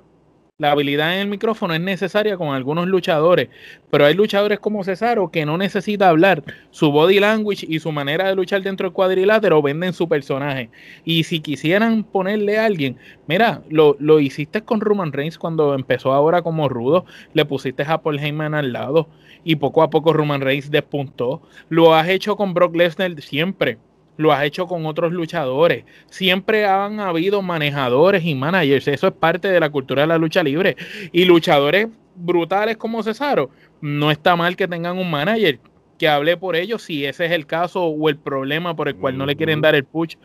la 0.59 0.71
habilidad 0.71 1.15
en 1.15 1.21
el 1.21 1.27
micrófono 1.29 1.73
es 1.73 1.81
necesaria 1.81 2.37
con 2.37 2.49
algunos 2.49 2.87
luchadores, 2.87 3.49
pero 3.89 4.05
hay 4.05 4.13
luchadores 4.13 4.59
como 4.59 4.83
Cesaro 4.83 5.31
que 5.31 5.47
no 5.47 5.57
necesita 5.57 6.09
hablar. 6.09 6.43
Su 6.69 6.91
body 6.91 7.19
language 7.19 7.65
y 7.67 7.79
su 7.79 7.91
manera 7.91 8.27
de 8.27 8.35
luchar 8.35 8.61
dentro 8.61 8.87
del 8.87 8.93
cuadrilátero 8.93 9.63
venden 9.63 9.93
su 9.93 10.07
personaje. 10.07 10.69
Y 11.03 11.23
si 11.23 11.39
quisieran 11.39 12.03
ponerle 12.03 12.59
a 12.59 12.65
alguien, 12.65 12.97
mira, 13.27 13.63
lo, 13.69 13.97
lo 13.99 14.19
hiciste 14.19 14.61
con 14.61 14.79
Roman 14.79 15.11
Reigns 15.11 15.39
cuando 15.39 15.73
empezó 15.73 16.13
ahora 16.13 16.43
como 16.43 16.69
rudo, 16.69 17.05
le 17.33 17.45
pusiste 17.45 17.81
a 17.81 17.97
Paul 17.97 18.19
Heyman 18.19 18.53
al 18.53 18.73
lado 18.73 19.09
y 19.43 19.55
poco 19.55 19.81
a 19.81 19.89
poco 19.89 20.13
Roman 20.13 20.41
Reigns 20.41 20.69
despuntó. 20.69 21.41
Lo 21.69 21.95
has 21.95 22.07
hecho 22.09 22.37
con 22.37 22.53
Brock 22.53 22.75
Lesnar 22.75 23.19
siempre 23.21 23.79
lo 24.17 24.31
has 24.31 24.43
hecho 24.43 24.67
con 24.67 24.85
otros 24.85 25.11
luchadores. 25.11 25.85
Siempre 26.09 26.65
han 26.65 26.99
habido 26.99 27.41
manejadores 27.41 28.23
y 28.25 28.35
managers. 28.35 28.87
Eso 28.87 29.07
es 29.07 29.13
parte 29.13 29.47
de 29.47 29.59
la 29.59 29.69
cultura 29.69 30.03
de 30.03 30.07
la 30.07 30.17
lucha 30.17 30.43
libre. 30.43 30.75
Y 31.11 31.25
luchadores 31.25 31.87
brutales 32.15 32.77
como 32.77 33.03
Cesaro, 33.03 33.49
no 33.81 34.11
está 34.11 34.35
mal 34.35 34.55
que 34.55 34.67
tengan 34.67 34.97
un 34.97 35.09
manager 35.09 35.59
que 35.97 36.07
hable 36.07 36.37
por 36.37 36.55
ellos 36.55 36.81
si 36.81 37.05
ese 37.05 37.25
es 37.25 37.31
el 37.31 37.45
caso 37.45 37.85
o 37.85 38.09
el 38.09 38.17
problema 38.17 38.75
por 38.75 38.87
el 38.87 38.95
cual 38.95 39.17
no 39.17 39.25
le 39.25 39.35
quieren 39.35 39.61
dar 39.61 39.75
el 39.75 39.85
push. 39.85 40.15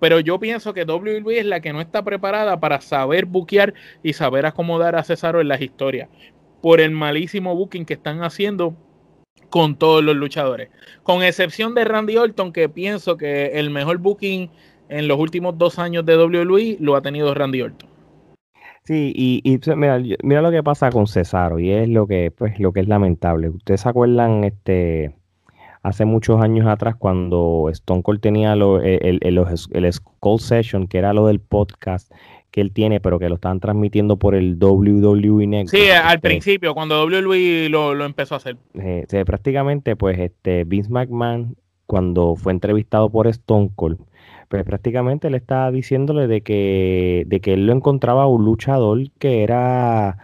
Pero 0.00 0.20
yo 0.20 0.38
pienso 0.40 0.74
que 0.74 0.84
WWE 0.84 1.38
es 1.38 1.46
la 1.46 1.60
que 1.60 1.72
no 1.72 1.80
está 1.80 2.02
preparada 2.02 2.58
para 2.58 2.80
saber 2.80 3.24
buquear 3.24 3.72
y 4.02 4.12
saber 4.14 4.46
acomodar 4.46 4.96
a 4.96 5.04
Cesaro 5.04 5.40
en 5.40 5.48
las 5.48 5.60
historias. 5.60 6.08
Por 6.60 6.80
el 6.80 6.90
malísimo 6.90 7.54
booking 7.54 7.84
que 7.84 7.94
están 7.94 8.22
haciendo 8.22 8.76
con 9.52 9.76
todos 9.76 10.02
los 10.02 10.16
luchadores. 10.16 10.70
Con 11.02 11.22
excepción 11.22 11.74
de 11.74 11.84
Randy 11.84 12.16
Orton, 12.16 12.54
que 12.54 12.70
pienso 12.70 13.18
que 13.18 13.58
el 13.58 13.68
mejor 13.68 13.98
booking 13.98 14.50
en 14.88 15.08
los 15.08 15.18
últimos 15.18 15.58
dos 15.58 15.78
años 15.78 16.06
de 16.06 16.16
WWE 16.16 16.78
lo 16.80 16.96
ha 16.96 17.02
tenido 17.02 17.34
Randy 17.34 17.60
Orton. 17.60 17.90
Sí, 18.84 19.12
y, 19.14 19.60
mira, 19.76 20.40
lo 20.40 20.50
que 20.50 20.62
pasa 20.62 20.90
con 20.90 21.06
Cesaro, 21.06 21.58
y 21.58 21.70
es 21.70 21.86
lo 21.86 22.06
que, 22.06 22.30
pues, 22.30 22.58
lo 22.58 22.72
que 22.72 22.80
es 22.80 22.88
lamentable. 22.88 23.50
Ustedes 23.50 23.82
se 23.82 23.90
acuerdan, 23.90 24.42
este, 24.42 25.14
hace 25.82 26.06
muchos 26.06 26.42
años 26.42 26.66
atrás, 26.66 26.96
cuando 26.96 27.68
Stone 27.70 28.02
Cold 28.02 28.20
tenía 28.20 28.56
lo, 28.56 28.80
el, 28.80 29.20
el, 29.22 29.38
el, 29.72 29.92
Skull 29.92 30.40
Session, 30.40 30.88
que 30.88 30.96
era 30.96 31.12
lo 31.12 31.26
del 31.26 31.40
podcast 31.40 32.10
que 32.52 32.60
él 32.60 32.70
tiene, 32.70 33.00
pero 33.00 33.18
que 33.18 33.28
lo 33.28 33.36
estaban 33.36 33.58
transmitiendo 33.58 34.18
por 34.18 34.36
el 34.36 34.56
WWE 34.60 35.46
Network. 35.46 35.70
Sí, 35.70 35.90
al 35.90 36.16
este 36.16 36.28
principio, 36.28 36.74
cuando 36.74 37.02
WWE 37.04 37.68
lo, 37.70 37.94
lo 37.94 38.04
empezó 38.04 38.34
a 38.34 38.36
hacer. 38.36 38.56
Eh, 38.74 39.06
prácticamente, 39.26 39.96
pues, 39.96 40.18
este 40.18 40.64
Vince 40.64 40.90
McMahon, 40.90 41.56
cuando 41.86 42.36
fue 42.36 42.52
entrevistado 42.52 43.10
por 43.10 43.26
Stone 43.26 43.70
Cold, 43.74 43.98
pues 44.48 44.64
prácticamente 44.64 45.30
le 45.30 45.38
estaba 45.38 45.70
diciéndole 45.70 46.26
de 46.26 46.42
que, 46.42 47.24
de 47.26 47.40
que 47.40 47.54
él 47.54 47.66
lo 47.66 47.72
encontraba 47.72 48.26
un 48.26 48.44
luchador 48.44 49.10
que 49.18 49.42
era 49.42 50.18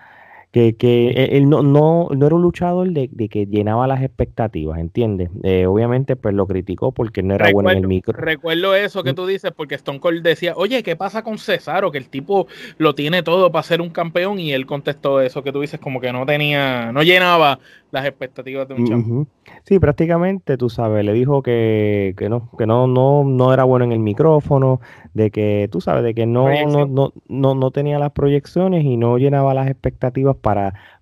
que, 0.50 0.76
que 0.76 1.10
e, 1.10 1.36
él 1.36 1.48
no, 1.48 1.62
no, 1.62 2.08
no 2.10 2.26
era 2.26 2.34
un 2.34 2.42
luchador 2.42 2.90
de, 2.90 3.08
que 3.28 3.46
llenaba 3.46 3.86
las 3.86 4.02
expectativas, 4.02 4.78
¿entiendes? 4.78 5.30
Eh, 5.42 5.66
obviamente, 5.66 6.16
pues 6.16 6.34
lo 6.34 6.46
criticó 6.46 6.92
porque 6.92 7.22
no 7.22 7.34
era 7.34 7.50
bueno 7.52 7.70
en 7.70 7.78
el 7.78 7.86
micro. 7.86 8.14
Recuerdo 8.18 8.74
eso 8.74 9.02
que 9.02 9.12
mm. 9.12 9.16
tú 9.16 9.26
dices, 9.26 9.52
porque 9.54 9.74
Stone 9.74 10.00
Cold 10.00 10.22
decía, 10.22 10.54
oye, 10.56 10.82
¿qué 10.82 10.96
pasa 10.96 11.22
con 11.22 11.38
Cesaro? 11.38 11.92
Que 11.92 11.98
el 11.98 12.08
tipo 12.08 12.46
lo 12.78 12.94
tiene 12.94 13.22
todo 13.22 13.52
para 13.52 13.62
ser 13.62 13.80
un 13.80 13.90
campeón, 13.90 14.38
y 14.38 14.52
él 14.52 14.66
contestó 14.66 15.20
eso 15.20 15.42
que 15.42 15.52
tú 15.52 15.60
dices, 15.60 15.80
como 15.80 16.00
que 16.00 16.12
no 16.12 16.24
tenía, 16.24 16.92
no 16.92 17.02
llenaba 17.02 17.58
las 17.90 18.04
expectativas 18.04 18.68
de 18.68 18.74
un 18.74 18.86
champion. 18.86 19.28
Sí, 19.64 19.78
prácticamente, 19.78 20.56
tú 20.56 20.68
sabes, 20.68 21.04
le 21.04 21.12
dijo 21.12 21.42
que, 21.42 22.14
que, 22.16 22.28
no, 22.28 22.50
que 22.58 22.66
no, 22.66 22.86
no, 22.86 23.24
no 23.24 23.52
era 23.52 23.64
bueno 23.64 23.84
en 23.84 23.92
el 23.92 23.98
micrófono, 23.98 24.80
de 25.14 25.30
que, 25.30 25.68
tú 25.70 25.80
sabes, 25.80 26.04
de 26.04 26.14
que 26.14 26.26
no, 26.26 26.48
no, 26.66 27.12
no, 27.28 27.54
no, 27.54 27.70
tenía 27.70 27.98
las 27.98 28.12
proyecciones 28.12 28.84
y 28.84 28.96
no 28.96 29.18
llenaba 29.18 29.54
las 29.54 29.68
expectativas 29.68 30.36
para, 30.36 30.47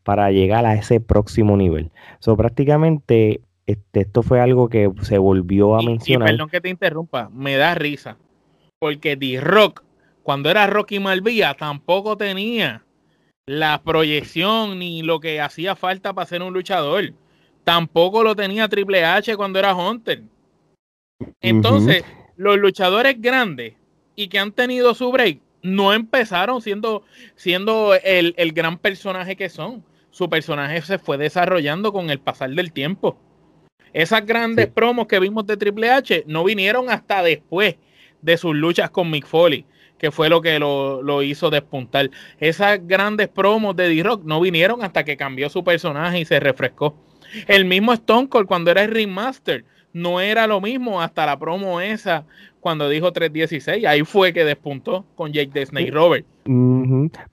para 0.03 0.31
llegar 0.31 0.65
a 0.67 0.75
ese 0.75 1.01
próximo 1.01 1.57
nivel. 1.57 1.91
So, 2.21 2.37
prácticamente, 2.37 3.41
este, 3.67 4.01
esto 4.03 4.23
fue 4.23 4.41
algo 4.41 4.69
que 4.69 4.91
se 5.03 5.19
volvió 5.19 5.77
a 5.77 5.83
mencionar. 5.83 6.29
perdón 6.29 6.49
que 6.49 6.61
te 6.61 6.69
interrumpa, 6.69 7.29
me 7.33 7.57
da 7.57 7.75
risa, 7.75 8.17
porque 8.79 9.17
D-Rock, 9.17 9.83
cuando 10.23 10.49
era 10.49 10.67
Rocky 10.69 11.01
Malvía, 11.01 11.55
tampoco 11.55 12.17
tenía 12.17 12.85
la 13.47 13.83
proyección 13.83 14.79
ni 14.79 15.03
lo 15.03 15.19
que 15.21 15.41
hacía 15.41 15.75
falta 15.75 16.13
para 16.13 16.27
ser 16.27 16.43
un 16.43 16.53
luchador. 16.53 17.13
Tampoco 17.65 18.23
lo 18.23 18.37
tenía 18.37 18.69
Triple 18.69 19.05
H 19.05 19.37
cuando 19.37 19.59
era 19.59 19.75
Hunter. 19.75 20.23
Entonces, 21.41 22.05
los 22.37 22.59
luchadores 22.59 23.21
grandes 23.21 23.75
y 24.15 24.29
que 24.29 24.39
han 24.39 24.53
tenido 24.53 24.95
su 24.95 25.11
break 25.11 25.41
no 25.63 25.93
empezaron 25.93 26.63
siendo, 26.63 27.05
siendo 27.35 27.95
el, 27.95 28.35
gran 28.53 28.79
personaje 28.79 29.37
que 29.37 29.49
son. 29.49 29.85
Su 30.11 30.31
personaje 30.31 30.81
se 30.83 30.99
fue 30.99 31.19
desarrollando 31.19 31.93
con 31.93 32.11
el 32.11 32.21
pasar 32.21 32.51
del 32.51 32.73
tiempo. 32.73 33.19
Esas 33.93 34.25
grandes 34.25 34.67
promos 34.69 35.07
que 35.07 35.21
vimos 35.21 35.47
de 35.47 35.57
Triple 35.57 35.91
H 35.91 36.25
no 36.27 36.45
vinieron 36.45 36.91
hasta 36.91 37.23
después 37.23 37.77
de 38.23 38.37
sus 38.37 38.55
luchas 38.55 38.91
con 38.91 39.11
Mick 39.11 39.27
Foley 39.27 39.67
que 39.99 40.11
fue 40.11 40.29
lo 40.29 40.41
que 40.41 40.59
lo, 40.59 41.23
hizo 41.23 41.51
despuntar. 41.51 42.11
Esas 42.39 42.87
grandes 42.87 43.29
promos 43.29 43.75
de 43.77 43.89
D-Rock 43.89 44.25
no 44.25 44.41
vinieron 44.41 44.83
hasta 44.83 45.05
que 45.05 45.17
cambió 45.17 45.49
su 45.49 45.65
personaje 45.65 46.21
y 46.21 46.25
se 46.25 46.41
refrescó. 46.41 46.97
El 47.47 47.65
mismo 47.65 47.93
Stone 47.93 48.29
Cold 48.29 48.47
cuando 48.47 48.71
era 48.71 48.83
el 48.83 48.91
Ringmaster 48.91 49.65
no 49.97 50.21
era 50.21 50.47
lo 50.47 50.61
mismo 50.61 51.01
hasta 51.01 51.25
la 51.25 51.39
promo 51.39 51.81
esa 51.81 52.27
cuando 52.61 52.87
dijo 52.91 53.15
316. 53.15 53.87
Ahí 53.87 54.05
fue 54.05 54.35
que 54.35 54.45
despuntó 54.45 55.07
con 55.15 55.33
Jake 55.33 55.51
the 55.55 55.65
Snake 55.65 55.91
Robert. 55.91 56.27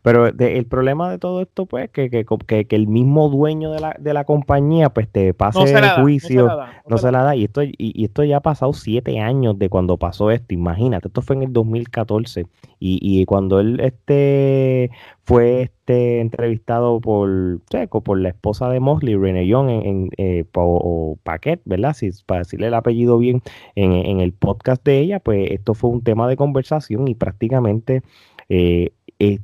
Pero 0.01 0.27
el 0.27 0.65
problema 0.65 1.09
de 1.09 1.17
todo 1.17 1.41
esto, 1.41 1.65
pues, 1.65 1.89
que, 1.89 2.09
que, 2.09 2.25
que, 2.25 2.75
el 2.75 2.87
mismo 2.87 3.29
dueño 3.29 3.71
de 3.71 3.79
la, 3.79 3.95
de 3.99 4.13
la 4.13 4.23
compañía, 4.23 4.89
pues, 4.89 5.07
te 5.09 5.33
pase 5.33 5.63
el 5.63 5.89
juicio, 6.01 6.49
no 6.87 6.97
se, 6.97 7.11
la 7.11 7.23
da. 7.23 7.35
Y 7.35 7.45
esto, 7.45 7.63
y, 7.63 8.03
esto 8.03 8.23
ya 8.23 8.37
ha 8.37 8.41
pasado 8.41 8.73
siete 8.73 9.19
años 9.19 9.57
de 9.57 9.69
cuando 9.69 9.97
pasó 9.97 10.31
esto. 10.31 10.53
Imagínate, 10.53 11.07
esto 11.07 11.21
fue 11.21 11.35
en 11.35 11.43
el 11.43 11.53
2014. 11.53 12.45
Y, 12.79 12.99
y 13.01 13.25
cuando 13.25 13.59
él 13.59 13.79
este, 13.79 14.91
fue 15.23 15.61
este, 15.61 16.19
entrevistado 16.19 16.99
por, 16.99 17.61
por 18.03 18.19
la 18.19 18.29
esposa 18.29 18.69
de 18.69 18.79
Mosley, 18.79 19.15
Rene 19.15 19.47
Young, 19.47 19.69
en, 19.69 20.09
eh, 20.17 20.43
o, 20.55 21.17
Paquet, 21.23 21.61
¿verdad? 21.65 21.93
Si, 21.93 22.09
para 22.25 22.39
decirle 22.39 22.67
el 22.67 22.73
apellido 22.73 23.17
bien, 23.17 23.41
en, 23.75 23.93
en 23.93 24.19
el 24.19 24.33
podcast 24.33 24.83
de 24.83 24.99
ella, 24.99 25.19
pues 25.19 25.51
esto 25.51 25.73
fue 25.73 25.91
un 25.91 26.03
tema 26.03 26.27
de 26.27 26.35
conversación 26.35 27.07
y 27.07 27.15
prácticamente 27.15 28.01
eh, 28.49 28.91
eh, 29.19 29.39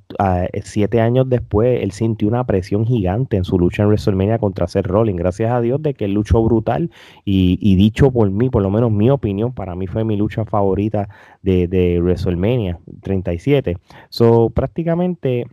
siete 0.64 1.02
años 1.02 1.30
después, 1.30 1.82
él 1.82 1.92
sintió 1.92 2.28
una 2.28 2.46
presión 2.46 2.86
gigante 2.86 3.38
en 3.38 3.44
su 3.44 3.58
lucha 3.58 3.84
en 3.84 3.90
WrestleMania 3.90 4.40
contra 4.40 4.68
Seth 4.68 4.88
Rollins. 4.88 5.20
Gracias 5.20 5.52
a 5.52 5.62
Dios 5.62 5.82
de 5.82 5.94
que 5.94 6.06
él 6.06 6.14
luchó 6.14 6.44
brutal 6.44 6.92
y, 7.26 7.76
dicho 7.76 8.12
por 8.12 8.30
mí, 8.30 8.50
por 8.50 8.62
lo 8.62 8.70
menos 8.70 8.92
mi 8.92 9.10
opinión, 9.10 9.54
para 9.54 9.76
mí 9.76 9.88
fue 9.88 10.04
mi 10.04 10.18
lucha 10.18 10.46
favorita 10.46 11.10
de, 11.42 11.68
de 11.68 12.02
WrestleMania 12.02 12.80
37. 13.02 13.78
So, 14.10 14.50
prácticamente 14.50 15.46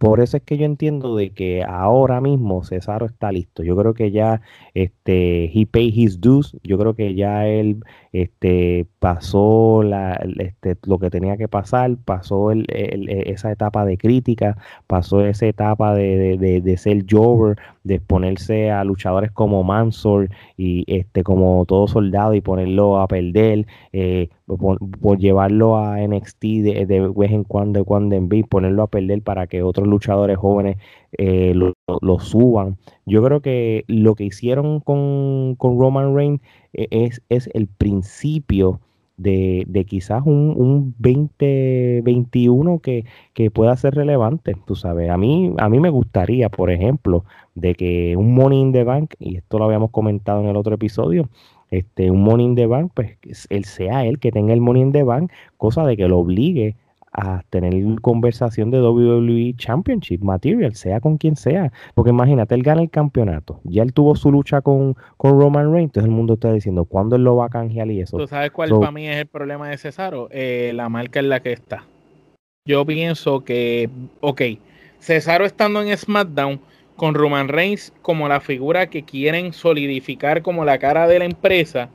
por 0.00 0.20
eso 0.20 0.38
es 0.38 0.42
que 0.44 0.56
yo 0.56 0.64
entiendo 0.64 1.14
de 1.16 1.34
que 1.34 1.62
ahora 1.62 2.22
mismo 2.22 2.64
Cesaro 2.64 3.04
está 3.04 3.30
listo. 3.32 3.62
Yo 3.62 3.76
creo 3.76 3.92
que 3.92 4.10
ya 4.10 4.40
este 4.72 5.44
he 5.52 5.66
paid 5.66 5.92
his 5.94 6.20
dues. 6.22 6.56
Yo 6.62 6.78
creo 6.78 6.94
que 6.94 7.14
ya 7.14 7.46
él 7.46 7.82
este 8.12 8.86
pasó 8.98 9.82
la, 9.84 10.14
este, 10.38 10.76
lo 10.86 10.98
que 10.98 11.10
tenía 11.10 11.36
que 11.36 11.48
pasar, 11.48 11.96
pasó 12.04 12.50
el, 12.50 12.66
esa 12.70 13.52
etapa 13.52 13.84
de 13.84 13.98
crítica, 13.98 14.56
pasó 14.86 15.24
esa 15.24 15.46
etapa 15.46 15.94
de, 15.94 16.36
de, 16.38 16.60
de, 16.60 16.76
ser 16.76 17.04
Jover, 17.08 17.56
de 17.84 17.96
exponerse 17.96 18.70
a 18.70 18.84
luchadores 18.84 19.30
como 19.30 19.62
Mansor 19.62 20.28
y 20.56 20.84
este 20.92 21.22
como 21.22 21.64
todo 21.66 21.86
soldado 21.86 22.34
y 22.34 22.40
ponerlo 22.40 23.00
a 23.00 23.06
perder. 23.06 23.66
Eh, 23.92 24.28
por, 24.56 25.18
llevarlo 25.18 25.76
a 25.76 25.98
NXT 26.00 26.42
de, 26.42 26.86
de, 26.86 27.08
vez 27.14 27.30
en 27.30 27.44
cuando, 27.44 27.84
cuando 27.84 28.16
en 28.16 28.28
vez, 28.28 28.44
ponerlo 28.48 28.82
a 28.82 28.86
perder 28.88 29.22
para 29.22 29.46
que 29.46 29.62
otros 29.62 29.86
luchadores 29.86 30.38
jóvenes 30.38 30.76
eh, 31.18 31.54
lo, 31.54 32.18
suban. 32.20 32.76
Yo 33.06 33.22
creo 33.22 33.40
que 33.40 33.84
lo 33.88 34.14
que 34.14 34.24
hicieron 34.24 34.80
con, 34.80 35.56
Roman 35.58 36.14
Reigns 36.14 36.40
eh, 36.72 36.88
es, 36.90 37.22
es 37.28 37.50
el 37.54 37.66
principio 37.66 38.80
de, 39.16 39.64
de, 39.68 39.84
quizás 39.84 40.22
un, 40.24 40.54
un 40.56 40.94
2021 40.98 42.78
que, 42.78 43.04
que, 43.34 43.50
pueda 43.50 43.76
ser 43.76 43.94
relevante, 43.94 44.56
tú 44.66 44.76
sabes. 44.76 45.10
A 45.10 45.18
mí, 45.18 45.52
a 45.58 45.68
mí 45.68 45.78
me 45.80 45.90
gustaría, 45.90 46.48
por 46.48 46.70
ejemplo, 46.70 47.24
de 47.54 47.74
que 47.74 48.16
un 48.16 48.34
Money 48.34 48.60
in 48.60 48.72
the 48.72 48.84
Bank, 48.84 49.14
y 49.18 49.36
esto 49.36 49.58
lo 49.58 49.66
habíamos 49.66 49.90
comentado 49.90 50.40
en 50.40 50.48
el 50.48 50.56
otro 50.56 50.74
episodio, 50.74 51.28
este, 51.70 52.10
un 52.10 52.22
money 52.22 52.46
in 52.46 52.54
the 52.56 52.66
bank, 52.66 52.92
pues 52.94 53.16
él 53.48 53.64
sea 53.64 54.04
él 54.04 54.18
que 54.18 54.32
tenga 54.32 54.52
el 54.52 54.60
money 54.60 54.82
in 54.82 54.92
the 54.92 55.02
bank, 55.02 55.30
cosa 55.56 55.84
de 55.86 55.96
que 55.96 56.08
lo 56.08 56.18
obligue 56.18 56.76
a 57.12 57.42
tener 57.50 57.74
conversación 58.00 58.70
de 58.70 58.80
WWE 58.80 59.54
Championship 59.56 60.20
Material, 60.22 60.74
sea 60.74 61.00
con 61.00 61.18
quien 61.18 61.36
sea. 61.36 61.72
Porque 61.94 62.10
imagínate, 62.10 62.54
él 62.54 62.62
gana 62.62 62.82
el 62.82 62.90
campeonato, 62.90 63.60
ya 63.64 63.82
él 63.82 63.92
tuvo 63.92 64.14
su 64.14 64.30
lucha 64.30 64.60
con, 64.60 64.96
con 65.16 65.40
Roman 65.40 65.72
Reigns, 65.72 65.88
entonces 65.88 66.08
el 66.08 66.14
mundo 66.14 66.34
está 66.34 66.52
diciendo, 66.52 66.84
¿cuándo 66.84 67.16
él 67.16 67.24
lo 67.24 67.36
va 67.36 67.46
a 67.46 67.48
canjear 67.48 67.90
y 67.90 68.00
eso? 68.00 68.16
¿Tú 68.16 68.26
sabes 68.26 68.50
cuál 68.50 68.70
para 68.70 68.92
mí 68.92 69.08
es 69.08 69.16
el 69.16 69.26
problema 69.26 69.68
de 69.68 69.78
Cesaro? 69.78 70.28
Eh, 70.30 70.72
la 70.74 70.88
marca 70.88 71.20
en 71.20 71.28
la 71.28 71.40
que 71.40 71.52
está. 71.52 71.84
Yo 72.66 72.84
pienso 72.84 73.42
que, 73.44 73.88
ok, 74.20 74.42
Cesaro 75.00 75.44
estando 75.44 75.82
en 75.82 75.96
SmackDown 75.96 76.60
con 76.96 77.14
Roman 77.14 77.48
Reigns 77.48 77.92
como 78.02 78.28
la 78.28 78.40
figura 78.40 78.88
que 78.88 79.02
quieren 79.02 79.52
solidificar 79.54 80.42
como 80.42 80.64
la 80.64 80.78
cara 80.78 81.08
de 81.08 81.18
la 81.18 81.24
empresa, 81.24 81.88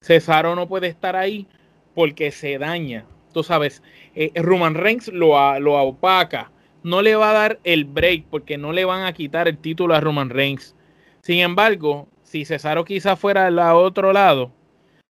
Cesaro 0.00 0.54
no 0.54 0.68
puede 0.68 0.86
estar 0.86 1.16
ahí 1.16 1.46
porque 1.94 2.30
se 2.30 2.56
daña. 2.56 3.04
Tú 3.36 3.42
sabes, 3.42 3.82
eh, 4.14 4.32
Roman 4.34 4.74
Reigns 4.74 5.08
lo, 5.08 5.60
lo 5.60 5.74
opaca, 5.74 6.50
no 6.82 7.02
le 7.02 7.16
va 7.16 7.28
a 7.28 7.34
dar 7.34 7.60
el 7.64 7.84
break 7.84 8.24
porque 8.30 8.56
no 8.56 8.72
le 8.72 8.86
van 8.86 9.04
a 9.04 9.12
quitar 9.12 9.46
el 9.46 9.58
título 9.58 9.94
a 9.94 10.00
Roman 10.00 10.30
Reigns. 10.30 10.74
Sin 11.20 11.40
embargo, 11.40 12.08
si 12.22 12.46
Cesaro 12.46 12.86
quizás 12.86 13.20
fuera 13.20 13.48
al 13.48 13.58
otro 13.58 14.14
lado, 14.14 14.52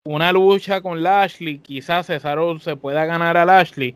una 0.06 0.32
lucha 0.32 0.80
con 0.80 1.02
Lashley, 1.02 1.58
quizás 1.58 2.06
Cesaro 2.06 2.58
se 2.58 2.74
pueda 2.74 3.04
ganar 3.04 3.36
a 3.36 3.44
Lashley 3.44 3.94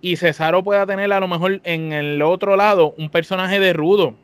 y 0.00 0.16
Cesaro 0.16 0.64
pueda 0.64 0.84
tener 0.84 1.12
a 1.12 1.20
lo 1.20 1.28
mejor 1.28 1.60
en 1.62 1.92
el 1.92 2.22
otro 2.22 2.56
lado 2.56 2.92
un 2.98 3.08
personaje 3.08 3.60
de 3.60 3.72
rudo 3.72 4.16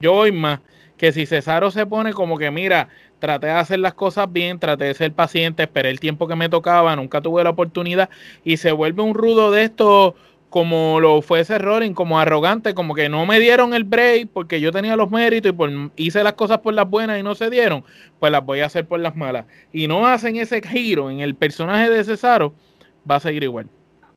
yo 0.00 0.12
voy 0.12 0.32
más 0.32 0.60
que 0.96 1.12
si 1.12 1.26
Cesaro 1.26 1.70
se 1.70 1.86
pone 1.86 2.12
como 2.12 2.38
que, 2.38 2.50
mira, 2.50 2.88
traté 3.18 3.48
de 3.48 3.52
hacer 3.52 3.78
las 3.78 3.94
cosas 3.94 4.32
bien, 4.32 4.58
traté 4.58 4.84
de 4.84 4.94
ser 4.94 5.12
paciente, 5.12 5.64
esperé 5.64 5.90
el 5.90 6.00
tiempo 6.00 6.26
que 6.26 6.36
me 6.36 6.48
tocaba, 6.48 6.96
nunca 6.96 7.20
tuve 7.20 7.44
la 7.44 7.50
oportunidad 7.50 8.08
y 8.44 8.56
se 8.56 8.72
vuelve 8.72 9.02
un 9.02 9.14
rudo 9.14 9.50
de 9.50 9.64
esto 9.64 10.14
como 10.48 11.00
lo 11.00 11.20
fue 11.22 11.40
ese 11.40 11.58
Rollins, 11.58 11.94
como 11.94 12.18
arrogante, 12.18 12.72
como 12.72 12.94
que 12.94 13.08
no 13.08 13.26
me 13.26 13.40
dieron 13.40 13.74
el 13.74 13.84
break 13.84 14.28
porque 14.32 14.60
yo 14.60 14.72
tenía 14.72 14.96
los 14.96 15.10
méritos 15.10 15.50
y 15.50 15.52
por, 15.52 15.70
hice 15.96 16.22
las 16.22 16.34
cosas 16.34 16.58
por 16.58 16.72
las 16.72 16.88
buenas 16.88 17.18
y 17.18 17.22
no 17.22 17.34
se 17.34 17.50
dieron, 17.50 17.84
pues 18.18 18.32
las 18.32 18.44
voy 18.44 18.60
a 18.60 18.66
hacer 18.66 18.86
por 18.86 19.00
las 19.00 19.16
malas. 19.16 19.44
Y 19.72 19.86
no 19.88 20.06
hacen 20.06 20.36
ese 20.36 20.62
giro 20.62 21.10
en 21.10 21.20
el 21.20 21.34
personaje 21.34 21.90
de 21.90 22.04
Cesaro, 22.04 22.54
va 23.10 23.16
a 23.16 23.20
seguir 23.20 23.42
igual. 23.42 23.66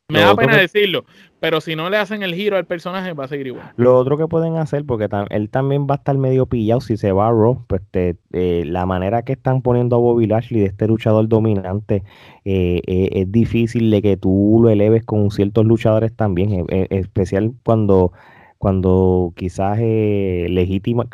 Me 0.07 0.21
da 0.21 0.35
pena 0.35 0.57
decirlo, 0.57 1.05
pero 1.39 1.61
si 1.61 1.75
no 1.75 1.89
le 1.89 1.97
hacen 1.97 2.23
el 2.23 2.35
giro 2.35 2.57
al 2.57 2.65
personaje, 2.65 3.13
va 3.13 3.25
a 3.25 3.27
seguir 3.27 3.47
igual. 3.47 3.71
Lo 3.77 3.97
otro 3.97 4.17
que 4.17 4.27
pueden 4.27 4.57
hacer, 4.57 4.85
porque 4.85 5.07
él 5.29 5.49
también 5.49 5.87
va 5.89 5.95
a 5.95 5.97
estar 5.97 6.17
medio 6.17 6.45
pillado 6.45 6.81
si 6.81 6.97
se 6.97 7.11
va 7.11 7.27
a 7.27 7.31
Raw, 7.31 7.63
pues 7.67 7.81
eh, 7.93 8.63
la 8.65 8.85
manera 8.85 9.23
que 9.23 9.33
están 9.33 9.61
poniendo 9.61 9.95
a 9.95 9.99
Bobby 9.99 10.27
Lashley 10.27 10.61
de 10.61 10.67
este 10.67 10.87
luchador 10.87 11.27
dominante, 11.27 12.03
eh, 12.45 12.81
eh, 12.87 13.09
es 13.13 13.31
difícil 13.31 13.89
de 13.91 14.01
que 14.01 14.17
tú 14.17 14.59
lo 14.61 14.69
eleves 14.69 15.03
con 15.05 15.31
ciertos 15.31 15.65
luchadores 15.65 16.13
también, 16.15 16.65
especial 16.69 17.53
cuando 17.63 18.11
cuando 18.59 19.33
quizás 19.37 19.79
legítima, 19.79 21.07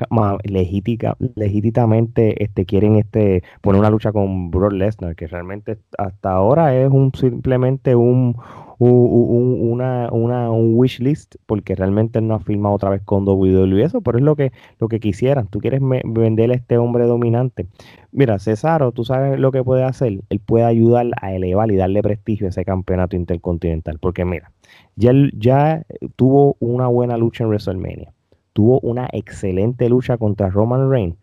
legítimamente 1.35 2.43
este, 2.43 2.65
quieren 2.65 2.95
este, 2.95 3.43
poner 3.61 3.79
una 3.79 3.91
lucha 3.91 4.11
con 4.11 4.49
Brock 4.49 4.73
Lesnar, 4.73 5.15
que 5.15 5.27
realmente 5.27 5.77
hasta 5.99 6.31
ahora 6.31 6.75
es 6.75 6.89
un 6.89 7.11
simplemente 7.13 7.95
un, 7.95 8.35
un, 8.79 9.57
una, 9.61 10.09
una, 10.11 10.49
un 10.49 10.73
wish 10.75 10.99
list 10.99 11.35
porque 11.45 11.75
realmente 11.75 12.19
no 12.19 12.33
ha 12.33 12.39
firmado 12.39 12.75
otra 12.75 12.89
vez 12.89 13.03
con 13.03 13.27
WWE 13.27 13.83
eso, 13.83 14.01
pero 14.01 14.17
es 14.17 14.23
lo 14.23 14.35
que, 14.35 14.51
lo 14.79 14.87
que 14.87 14.99
quisieran. 14.99 15.47
Tú 15.47 15.59
quieres 15.59 15.81
vender 16.03 16.51
a 16.51 16.55
este 16.55 16.79
hombre 16.79 17.05
dominante. 17.05 17.67
Mira, 18.11 18.39
Cesaro, 18.39 18.91
tú 18.91 19.05
sabes 19.05 19.39
lo 19.39 19.51
que 19.51 19.63
puede 19.63 19.83
hacer. 19.83 20.21
Él 20.29 20.39
puede 20.39 20.65
ayudar 20.65 21.07
a 21.21 21.33
elevar 21.33 21.71
y 21.71 21.75
darle 21.75 22.01
prestigio 22.01 22.47
a 22.47 22.49
ese 22.49 22.65
campeonato 22.65 23.15
intercontinental. 23.15 23.99
Porque 23.99 24.25
mira, 24.25 24.51
ya, 24.95 25.11
ya 25.37 25.85
tuvo 26.15 26.55
una 26.59 26.87
buena 26.87 27.17
lucha 27.17 27.43
en 27.43 27.49
WrestleMania. 27.49 28.13
Tuvo 28.53 28.79
una 28.79 29.07
excelente 29.11 29.89
lucha 29.89 30.17
contra 30.17 30.49
Roman 30.49 30.89
Reigns. 30.89 31.17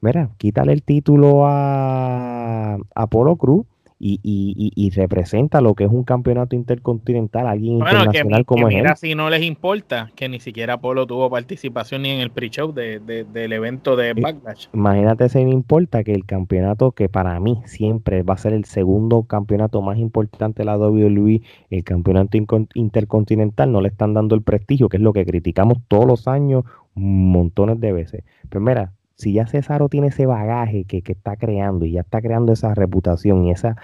Mira, 0.00 0.30
quítale 0.38 0.72
el 0.72 0.82
título 0.82 1.46
a 1.46 2.78
Apolo 2.94 3.36
Cruz 3.36 3.66
y, 3.98 4.20
y, 4.22 4.72
y, 4.74 4.90
representa 4.90 5.62
lo 5.62 5.74
que 5.74 5.84
es 5.84 5.90
un 5.90 6.04
campeonato 6.04 6.54
intercontinental, 6.54 7.46
alguien 7.46 7.78
internacional 7.78 8.44
como 8.44 8.66
mira, 8.66 8.94
si 8.94 9.14
no 9.14 9.30
les 9.30 9.42
importa 9.42 10.10
que 10.14 10.28
ni 10.28 10.38
siquiera 10.38 10.78
Polo 10.78 11.06
tuvo 11.06 11.30
participación 11.30 12.02
ni 12.02 12.10
en 12.10 12.20
el 12.20 12.30
pre-show 12.30 12.72
de, 12.72 13.00
del 13.00 13.52
evento 13.52 13.96
de 13.96 14.12
Backlash. 14.12 14.66
Imagínate 14.74 15.30
si 15.30 15.42
me 15.44 15.52
importa 15.52 16.04
que 16.04 16.12
el 16.12 16.26
campeonato 16.26 16.92
que 16.92 17.08
para 17.08 17.40
mí 17.40 17.62
siempre 17.64 18.22
va 18.22 18.34
a 18.34 18.38
ser 18.38 18.52
el 18.52 18.66
segundo 18.66 19.22
campeonato 19.22 19.80
más 19.80 19.96
importante 19.96 20.62
de 20.62 20.66
la 20.66 20.76
WWE, 20.76 21.40
el 21.70 21.84
campeonato 21.84 22.36
intercontinental, 22.74 23.72
no 23.72 23.80
le 23.80 23.88
están 23.88 24.12
dando 24.12 24.34
el 24.34 24.42
prestigio, 24.42 24.90
que 24.90 24.98
es 24.98 25.02
lo 25.02 25.14
que 25.14 25.24
criticamos 25.24 25.78
todos 25.88 26.04
los 26.04 26.28
años 26.28 26.64
montones 26.94 27.80
de 27.80 27.92
veces. 27.92 28.24
Pero 28.50 28.60
mira, 28.60 28.92
si 29.16 29.32
ya 29.32 29.46
Cesaro 29.46 29.88
tiene 29.88 30.08
ese 30.08 30.26
bagaje 30.26 30.84
que, 30.84 31.02
está 31.04 31.36
creando 31.36 31.86
y 31.86 31.92
ya 31.92 32.02
está 32.02 32.20
creando 32.20 32.52
esa 32.52 32.74
reputación 32.74 33.46
y 33.46 33.50
esa 33.50 33.76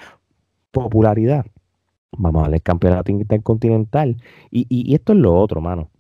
popularidad, 0.70 1.46
vamos 2.12 2.40
a 2.40 2.42
darle 2.42 2.56
el 2.56 2.62
campeonato 2.62 3.10
intercontinental. 3.10 4.16
Y, 4.50 4.66
y, 4.68 4.94
esto 4.94 5.14
es 5.14 5.18
lo 5.18 5.34
otro, 5.34 5.60
mano. 5.60 5.90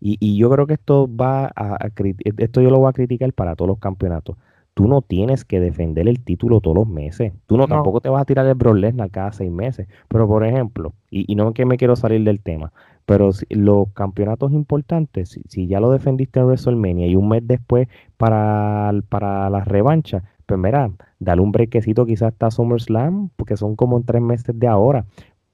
Y, 0.00 0.16
y, 0.20 0.36
yo 0.36 0.48
creo 0.50 0.66
que 0.66 0.74
esto 0.74 1.08
va 1.14 1.50
a, 1.56 1.90
esto 2.38 2.60
yo 2.60 2.70
lo 2.70 2.78
voy 2.78 2.88
a 2.88 2.92
criticar 2.92 3.32
para 3.32 3.56
todos 3.56 3.68
los 3.68 3.78
campeonatos. 3.78 4.36
Tú 4.74 4.86
no 4.86 5.00
tienes 5.02 5.44
que 5.44 5.58
defender 5.58 6.06
el 6.06 6.22
título 6.22 6.60
todos 6.60 6.76
los 6.76 6.86
meses. 6.86 7.32
Tú 7.46 7.56
no, 7.56 7.66
tampoco 7.66 8.00
te 8.00 8.10
vas 8.10 8.22
a 8.22 8.26
tirar 8.26 8.46
el 8.46 8.54
Brock 8.54 8.76
Lesnar 8.76 9.10
cada 9.10 9.32
seis 9.32 9.50
meses. 9.50 9.88
Pero 10.06 10.28
por 10.28 10.44
ejemplo, 10.44 10.92
y, 11.10 11.24
y 11.32 11.34
no 11.34 11.52
que 11.54 11.64
me 11.64 11.78
quiero 11.78 11.96
salir 11.96 12.22
del 12.24 12.40
tema, 12.40 12.72
pero 13.06 13.30
los 13.50 13.88
campeonatos 13.94 14.52
importantes, 14.52 15.40
si, 15.48 15.66
ya 15.68 15.80
lo 15.80 15.90
defendiste 15.92 16.40
en 16.40 16.46
WrestleMania 16.46 17.06
y 17.06 17.14
un 17.14 17.28
mes 17.28 17.42
después 17.46 17.88
para, 18.16 18.92
para 19.08 19.48
la 19.48 19.64
revancha, 19.64 20.24
pues 20.44 20.60
mira, 20.60 20.90
dale 21.18 21.40
un 21.40 21.52
brequecito 21.52 22.04
quizás 22.04 22.32
hasta 22.32 22.50
SummerSlam, 22.50 23.30
porque 23.36 23.56
son 23.56 23.76
como 23.76 24.02
tres 24.02 24.22
meses 24.22 24.58
de 24.58 24.66
ahora. 24.66 25.06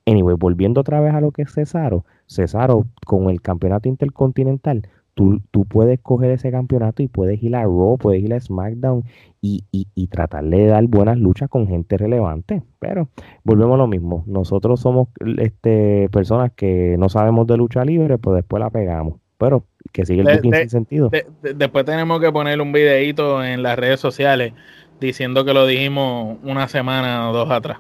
Anyway, 0.07 0.37
volviendo 0.37 0.81
otra 0.81 1.01
vez 1.01 1.15
a 1.15 1.21
lo 1.21 1.31
que 1.31 1.43
es 1.43 1.53
Cesaro, 1.53 2.05
Cesaro 2.27 2.87
con 3.07 3.31
el 3.31 3.41
campeonato 3.41 3.89
intercontinental, 3.89 4.89
tú, 5.15 5.41
tú 5.51 5.65
puedes 5.65 6.01
coger 6.01 6.31
ese 6.31 6.51
campeonato 6.51 7.03
y 7.03 7.09
puedes 7.09 7.43
ir 7.43 7.55
a 7.57 7.63
Raw, 7.63 7.99
puedes 7.99 8.23
ir 8.23 8.33
a 8.35 8.41
SmackDown 8.41 9.05
y, 9.41 9.65
y, 9.71 9.89
y 9.95 10.07
tratar 10.07 10.45
de 10.45 10.67
dar 10.67 10.87
buenas 10.87 11.19
luchas 11.19 11.49
con 11.49 11.67
gente 11.67 11.97
relevante. 11.99 12.63
Pero 12.79 13.09
volvemos 13.45 13.75
a 13.75 13.79
lo 13.79 13.87
mismo. 13.87 14.25
Nosotros 14.27 14.81
somos 14.81 15.09
este, 15.39 16.09
personas 16.11 16.53
que 16.53 16.97
no 16.99 17.09
sabemos 17.09 17.47
de 17.47 17.57
lucha 17.57 17.85
libre, 17.85 18.19
pues 18.19 18.37
después 18.37 18.61
la 18.61 18.71
pegamos. 18.71 19.21
Pero 19.39 19.65
que 19.93 20.07
sigue 20.07 20.23
el 20.23 20.41
sin 20.41 20.71
sentido. 20.71 21.11
después 21.43 21.85
tenemos 21.85 22.21
que 22.21 22.31
poner 22.31 22.61
un 22.61 22.73
videito 22.73 23.45
en 23.45 23.63
las 23.63 23.77
redes 23.77 23.99
sociales 23.99 24.53
diciendo 25.01 25.45
que 25.45 25.53
lo 25.53 25.67
dijimos 25.67 26.39
una 26.45 26.69
semana 26.69 27.29
o 27.29 27.33
dos 27.33 27.51
atrás. 27.51 27.79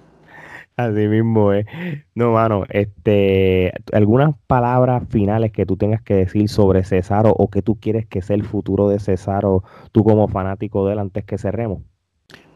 Así 0.76 1.06
mismo 1.06 1.52
es. 1.52 1.66
No, 2.14 2.32
mano, 2.32 2.64
este, 2.70 3.72
algunas 3.92 4.34
palabras 4.46 5.02
finales 5.08 5.52
que 5.52 5.66
tú 5.66 5.76
tengas 5.76 6.02
que 6.02 6.14
decir 6.14 6.48
sobre 6.48 6.82
Cesaro 6.84 7.30
o 7.30 7.50
que 7.50 7.62
tú 7.62 7.78
quieres 7.78 8.06
que 8.06 8.22
sea 8.22 8.36
el 8.36 8.44
futuro 8.44 8.88
de 8.88 8.98
Cesaro, 8.98 9.64
tú 9.92 10.02
como 10.02 10.28
fanático 10.28 10.86
de 10.86 10.94
él 10.94 10.98
antes 10.98 11.24
que 11.24 11.38
cerremos. 11.38 11.82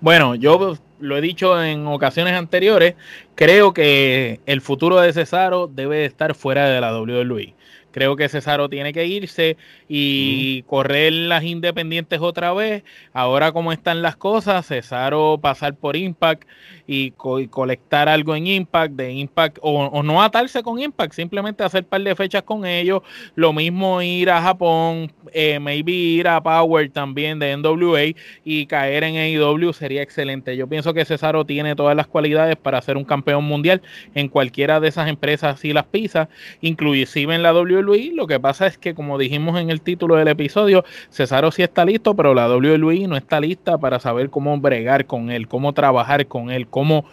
Bueno, 0.00 0.34
yo 0.34 0.76
lo 1.00 1.16
he 1.16 1.20
dicho 1.20 1.62
en 1.62 1.86
ocasiones 1.86 2.34
anteriores, 2.34 2.94
creo 3.34 3.72
que 3.72 4.40
el 4.46 4.60
futuro 4.60 5.00
de 5.00 5.12
Cesaro 5.12 5.66
debe 5.66 6.04
estar 6.04 6.34
fuera 6.34 6.68
de 6.68 6.80
la 6.80 6.98
WWE. 6.98 7.54
Creo 7.96 8.14
que 8.14 8.28
Cesaro 8.28 8.68
tiene 8.68 8.92
que 8.92 9.06
irse 9.06 9.56
y 9.88 10.64
correr 10.64 11.14
las 11.14 11.44
independientes 11.44 12.20
otra 12.20 12.52
vez. 12.52 12.84
Ahora 13.14 13.52
como 13.52 13.72
están 13.72 14.02
las 14.02 14.16
cosas, 14.16 14.66
Cesaro 14.66 15.38
pasar 15.40 15.76
por 15.76 15.96
Impact 15.96 16.46
y, 16.86 17.12
colectar 17.12 18.10
algo 18.10 18.36
en 18.36 18.48
Impact, 18.48 18.92
de 18.92 19.12
Impact, 19.12 19.58
o, 19.62 20.02
no 20.02 20.22
atarse 20.22 20.62
con 20.62 20.78
Impact, 20.78 21.14
simplemente 21.14 21.64
hacer 21.64 21.84
un 21.84 21.88
par 21.88 22.02
de 22.02 22.14
fechas 22.14 22.42
con 22.42 22.66
ellos. 22.66 23.00
Lo 23.34 23.54
mismo 23.54 24.02
ir 24.02 24.28
a 24.28 24.42
Japón, 24.42 25.10
eh, 25.32 25.58
maybe 25.58 25.92
ir 25.92 26.28
a 26.28 26.42
Power 26.42 26.90
también 26.90 27.38
de 27.38 27.56
NWA 27.56 28.14
y 28.44 28.66
caer 28.66 29.04
en 29.04 29.16
AEW 29.16 29.72
sería 29.72 30.02
excelente. 30.02 30.54
Yo 30.54 30.66
pienso 30.66 30.92
que 30.92 31.06
Cesaro 31.06 31.46
tiene 31.46 31.74
todas 31.74 31.96
las 31.96 32.06
cualidades 32.06 32.56
para 32.56 32.82
ser 32.82 32.98
un 32.98 33.04
campeón 33.06 33.44
mundial 33.44 33.80
en 34.14 34.28
cualquiera 34.28 34.80
de 34.80 34.88
esas 34.88 35.08
empresas 35.08 35.60
si 35.60 35.72
las 35.72 35.86
pisa, 35.86 36.28
inclusive 36.60 37.34
en 37.34 37.42
la 37.42 37.54
WWE. 37.54 37.85
Lo 37.86 38.26
que 38.26 38.40
pasa 38.40 38.66
es 38.66 38.78
que, 38.78 38.94
como 38.94 39.18
dijimos 39.18 39.58
en 39.60 39.70
el 39.70 39.80
título 39.80 40.16
del 40.16 40.28
episodio, 40.28 40.84
Cesaro 41.10 41.50
sí 41.50 41.62
está 41.62 41.84
listo, 41.84 42.14
pero 42.14 42.34
la 42.34 42.48
WWE 42.48 43.06
no 43.08 43.16
está 43.16 43.40
lista 43.40 43.78
para 43.78 44.00
saber 44.00 44.30
cómo 44.30 44.58
bregar 44.58 45.06
con 45.06 45.30
él, 45.30 45.48
cómo 45.48 45.72
trabajar 45.72 46.26
con 46.26 46.50
él, 46.50 46.66
cómo 46.66 47.04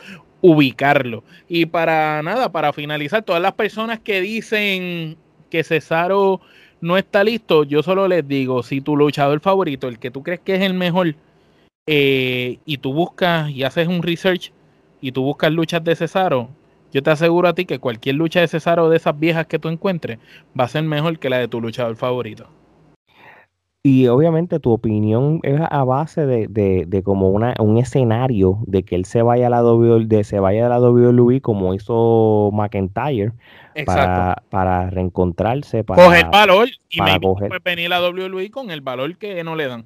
ubicarlo. 0.41 1.23
Y 1.47 1.67
para 1.67 2.21
nada, 2.23 2.51
para 2.51 2.73
finalizar, 2.73 3.23
todas 3.23 3.41
las 3.41 3.53
personas 3.53 3.99
que 3.99 4.21
dicen 4.21 5.17
que 5.49 5.63
Cesaro 5.63 6.41
no 6.81 6.97
está 6.97 7.23
listo, 7.23 7.63
yo 7.63 7.81
solo 7.81 8.07
les 8.07 8.27
digo, 8.27 8.63
si 8.63 8.81
tu 8.81 8.97
luchador 8.97 9.39
favorito, 9.39 9.87
el 9.87 9.99
que 9.99 10.11
tú 10.11 10.21
crees 10.21 10.41
que 10.41 10.55
es 10.55 10.61
el 10.61 10.73
mejor, 10.73 11.15
eh, 11.85 12.59
y 12.65 12.77
tú 12.77 12.93
buscas 12.93 13.49
y 13.49 13.63
haces 13.63 13.87
un 13.87 14.03
research 14.03 14.51
y 15.01 15.11
tú 15.11 15.23
buscas 15.23 15.51
luchas 15.51 15.83
de 15.83 15.95
Cesaro, 15.95 16.49
yo 16.93 17.03
te 17.03 17.09
aseguro 17.09 17.47
a 17.47 17.53
ti 17.53 17.65
que 17.65 17.79
cualquier 17.79 18.15
lucha 18.15 18.39
de 18.39 18.47
Cesaro 18.47 18.89
de 18.89 18.97
esas 18.97 19.19
viejas 19.19 19.47
que 19.47 19.59
tú 19.59 19.67
encuentres 19.67 20.19
va 20.57 20.65
a 20.65 20.69
ser 20.69 20.83
mejor 20.83 21.19
que 21.19 21.29
la 21.29 21.39
de 21.39 21.47
tu 21.47 21.59
luchador 21.59 21.95
favorito. 21.95 22.47
Y 23.85 24.07
obviamente 24.07 24.61
tu 24.61 24.71
opinión 24.71 25.41
es 25.43 25.59
a 25.59 25.83
base 25.83 26.25
de, 26.25 26.47
de, 26.47 26.85
de 26.87 27.03
como 27.03 27.31
una, 27.31 27.53
un 27.59 27.77
escenario 27.77 28.59
de 28.65 28.83
que 28.83 28.95
él 28.95 29.03
se 29.03 29.21
vaya 29.21 29.47
a 29.47 29.49
la 29.49 29.61
WWE, 29.61 30.05
de 30.05 30.23
se 30.23 30.39
vaya 30.39 30.67
a 30.67 30.69
la 30.69 30.79
WWE 30.79 31.41
como 31.41 31.73
hizo 31.73 32.49
McIntyre 32.53 33.33
para, 33.85 34.41
para, 34.49 34.89
reencontrarse, 34.89 35.83
para 35.83 36.01
coger 36.01 36.27
valor 36.31 36.69
y 36.89 36.97
para 36.97 37.19
coger... 37.19 37.61
venir 37.61 37.91
a 37.91 37.99
la 37.99 38.09
WWE 38.09 38.51
con 38.51 38.71
el 38.71 38.79
valor 38.79 39.17
que 39.17 39.43
no 39.43 39.57
le 39.57 39.67
dan. 39.67 39.85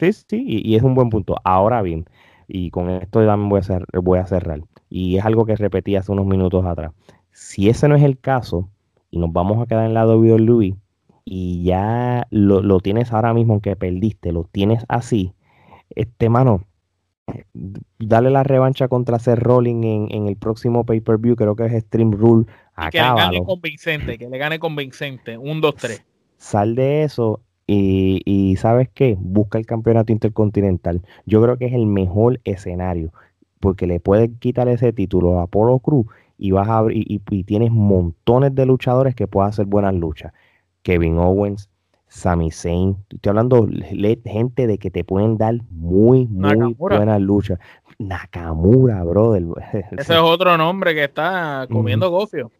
Sí, 0.00 0.12
sí, 0.12 0.44
y, 0.64 0.74
es 0.74 0.82
un 0.82 0.96
buen 0.96 1.08
punto. 1.08 1.36
Ahora 1.44 1.82
bien, 1.82 2.04
y 2.48 2.70
con 2.70 2.90
esto 2.90 3.24
también 3.24 3.48
voy 3.48 3.58
a, 3.58 3.60
hacer, 3.60 3.86
voy 4.02 4.18
a 4.18 4.26
cerrar, 4.26 4.60
y 4.90 5.16
es 5.16 5.24
algo 5.24 5.44
que 5.44 5.56
repetí 5.56 5.96
hace 5.96 6.12
unos 6.12 6.26
minutos 6.26 6.64
atrás. 6.64 6.92
Si 7.32 7.68
ese 7.68 7.88
no 7.88 7.96
es 7.96 8.02
el 8.02 8.18
caso, 8.18 8.68
y 9.10 9.18
nos 9.18 9.32
vamos 9.32 9.62
a 9.62 9.66
quedar 9.66 9.86
en 9.86 9.94
la 9.94 10.06
WWE, 10.06 10.76
y 11.24 11.62
ya 11.62 12.26
lo, 12.30 12.80
tienes 12.80 13.12
ahora 13.12 13.34
mismo, 13.34 13.54
aunque 13.54 13.76
perdiste, 13.76 14.32
lo 14.32 14.44
tienes 14.44 14.84
así, 14.88 15.34
este 15.90 16.28
mano, 16.28 16.64
dale 17.98 18.30
la 18.30 18.42
revancha 18.42 18.88
contra 18.88 19.18
Seth 19.18 19.38
Rolling 19.38 20.08
en, 20.10 20.26
el 20.26 20.36
próximo 20.36 20.84
pay-per-view, 20.84 21.36
creo 21.36 21.54
que 21.54 21.66
es 21.66 21.84
Stream 21.84 22.12
Rule. 22.12 22.46
que 22.90 22.98
le 22.98 23.14
gane 23.14 23.44
convincente, 23.44 24.18
que 24.18 24.28
le 24.28 24.38
gane 24.38 24.58
convincente, 24.58 25.36
un, 25.36 25.60
dos, 25.60 25.74
tres. 25.76 26.04
Sal 26.38 26.74
de 26.74 27.02
eso 27.02 27.40
y, 27.66 28.22
y, 28.24 28.56
¿sabes 28.56 28.88
qué? 28.88 29.16
Busca 29.18 29.58
el 29.58 29.66
campeonato 29.66 30.12
intercontinental. 30.12 31.02
Yo 31.26 31.42
creo 31.42 31.58
que 31.58 31.66
es 31.66 31.74
el 31.74 31.84
mejor 31.84 32.40
escenario. 32.44 33.12
Porque 33.60 33.86
le 33.86 34.00
puedes 34.00 34.30
quitar 34.38 34.68
ese 34.68 34.92
título 34.92 35.38
a 35.38 35.44
Apolo 35.44 35.78
Cruz 35.78 36.06
y 36.38 36.52
vas 36.52 36.68
a 36.68 36.84
y, 36.90 37.20
y, 37.28 37.44
tienes 37.44 37.70
montones 37.72 38.54
de 38.54 38.66
luchadores 38.66 39.14
que 39.14 39.26
puedan 39.26 39.50
hacer 39.50 39.66
buenas 39.66 39.94
luchas. 39.94 40.32
Kevin 40.82 41.18
Owens, 41.18 41.68
Sami 42.06 42.50
Zayn, 42.50 42.96
estoy 43.10 43.30
hablando 43.30 43.66
de 43.66 44.20
gente 44.24 44.66
de 44.66 44.78
que 44.78 44.90
te 44.90 45.04
pueden 45.04 45.36
dar 45.36 45.56
muy, 45.70 46.26
muy 46.26 46.74
buenas 46.74 47.20
luchas. 47.20 47.58
Nakamura, 47.98 49.02
brother. 49.04 49.44
Ese 49.98 50.14
es 50.14 50.20
otro 50.20 50.56
nombre 50.56 50.94
que 50.94 51.04
está 51.04 51.66
comiendo 51.70 52.10
gofio. 52.10 52.50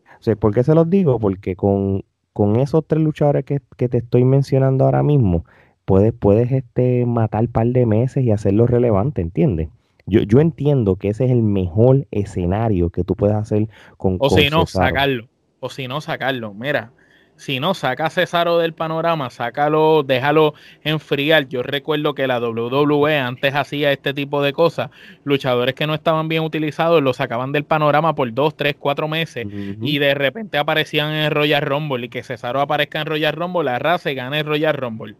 ¿Por 0.40 0.52
qué 0.52 0.64
se 0.64 0.74
los 0.74 0.90
digo? 0.90 1.18
Porque 1.20 1.54
con, 1.54 2.04
con 2.32 2.56
esos 2.56 2.84
tres 2.86 3.02
luchadores 3.02 3.44
que, 3.44 3.60
que, 3.76 3.88
te 3.88 3.98
estoy 3.98 4.24
mencionando 4.24 4.84
ahora 4.84 5.04
mismo, 5.04 5.44
puedes, 5.84 6.12
puedes 6.12 6.50
este, 6.50 7.06
matar 7.06 7.42
un 7.42 7.52
par 7.52 7.68
de 7.68 7.86
meses 7.86 8.24
y 8.24 8.32
hacerlo 8.32 8.66
relevante, 8.66 9.22
¿entiendes? 9.22 9.68
Yo, 10.08 10.22
yo 10.22 10.40
entiendo 10.40 10.96
que 10.96 11.08
ese 11.08 11.26
es 11.26 11.30
el 11.30 11.42
mejor 11.42 12.06
escenario 12.10 12.90
que 12.90 13.04
tú 13.04 13.14
puedes 13.14 13.36
hacer 13.36 13.68
con 13.96 14.16
O 14.20 14.30
si 14.30 14.50
no, 14.50 14.66
sacarlo. 14.66 15.28
O 15.60 15.70
si 15.70 15.86
no, 15.86 16.00
sacarlo. 16.00 16.54
Mira, 16.54 16.92
si 17.38 17.60
no, 17.60 17.72
saca 17.72 18.06
a 18.06 18.10
Cesaro 18.10 18.58
del 18.58 18.72
panorama, 18.72 19.30
sácalo, 19.30 20.02
déjalo 20.02 20.54
enfriar. 20.82 21.46
Yo 21.48 21.62
recuerdo 21.62 22.14
que 22.14 22.26
la 22.26 22.40
WWE 22.40 23.16
antes 23.16 23.54
hacía 23.54 23.92
este 23.92 24.12
tipo 24.12 24.42
de 24.42 24.52
cosas. 24.52 24.90
Luchadores 25.22 25.76
que 25.76 25.86
no 25.86 25.94
estaban 25.94 26.28
bien 26.28 26.42
utilizados 26.42 27.00
los 27.00 27.16
sacaban 27.16 27.52
del 27.52 27.64
panorama 27.64 28.16
por 28.16 28.32
dos, 28.34 28.56
tres, 28.56 28.74
cuatro 28.76 29.06
meses 29.06 29.46
y 29.80 29.98
de 29.98 30.14
repente 30.14 30.58
aparecían 30.58 31.12
en 31.12 31.30
Royal 31.30 31.62
Rumble 31.62 32.06
y 32.06 32.08
que 32.08 32.24
Cesaro 32.24 32.60
aparezca 32.60 33.00
en 33.00 33.06
Royal 33.06 33.32
Rumble, 33.32 33.64
la 33.64 33.78
raza 33.78 34.10
y 34.10 34.16
gane 34.16 34.40
el 34.40 34.46
Royal 34.46 34.74
Rumble 34.74 35.14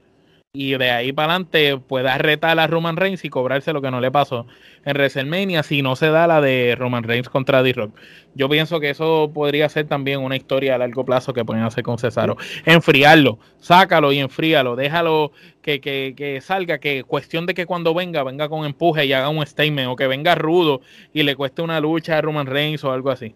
y 0.59 0.77
de 0.77 0.91
ahí 0.91 1.13
para 1.13 1.35
adelante 1.35 1.79
pueda 1.79 2.19
retar 2.19 2.59
a 2.59 2.67
Roman 2.67 2.97
Reigns 2.97 3.25
y 3.25 3.29
cobrarse 3.29 3.73
lo 3.73 3.81
que 3.81 3.93
no 3.93 4.01
le 4.01 4.11
pasó 4.11 4.45
en 4.85 4.97
WrestleMania 4.97 5.63
si 5.63 5.83
no 5.83 5.95
se 5.95 6.09
da 6.09 6.27
la 6.27 6.41
de 6.41 6.75
Roman 6.77 7.05
Reigns 7.05 7.29
contra 7.29 7.63
D-Rock. 7.63 7.97
Yo 8.35 8.49
pienso 8.49 8.81
que 8.81 8.91
eso 8.91 9.31
podría 9.33 9.69
ser 9.69 9.87
también 9.87 10.19
una 10.19 10.35
historia 10.35 10.75
a 10.75 10.79
largo 10.79 11.05
plazo 11.05 11.33
que 11.33 11.45
pueden 11.45 11.63
hacer 11.63 11.85
con 11.85 11.97
Cesaro. 11.97 12.37
Enfriarlo, 12.65 13.39
sácalo 13.59 14.11
y 14.11 14.19
enfríalo, 14.19 14.75
déjalo 14.75 15.31
que, 15.63 15.81
que, 15.81 16.15
que, 16.17 16.41
salga, 16.41 16.79
que 16.79 17.05
cuestión 17.05 17.47
de 17.47 17.55
que 17.55 17.65
cuando 17.65 17.95
venga, 17.95 18.25
venga 18.25 18.49
con 18.49 18.65
empuje 18.65 19.07
y 19.07 19.13
haga 19.13 19.29
un 19.29 19.47
statement 19.47 19.91
o 19.91 19.95
que 19.95 20.09
venga 20.09 20.35
rudo 20.35 20.81
y 21.13 21.23
le 21.23 21.37
cueste 21.37 21.63
una 21.63 21.79
lucha 21.79 22.19
a 22.19 22.21
Roman 22.21 22.47
Reigns 22.47 22.83
o 22.83 22.91
algo 22.91 23.13
así. 23.13 23.33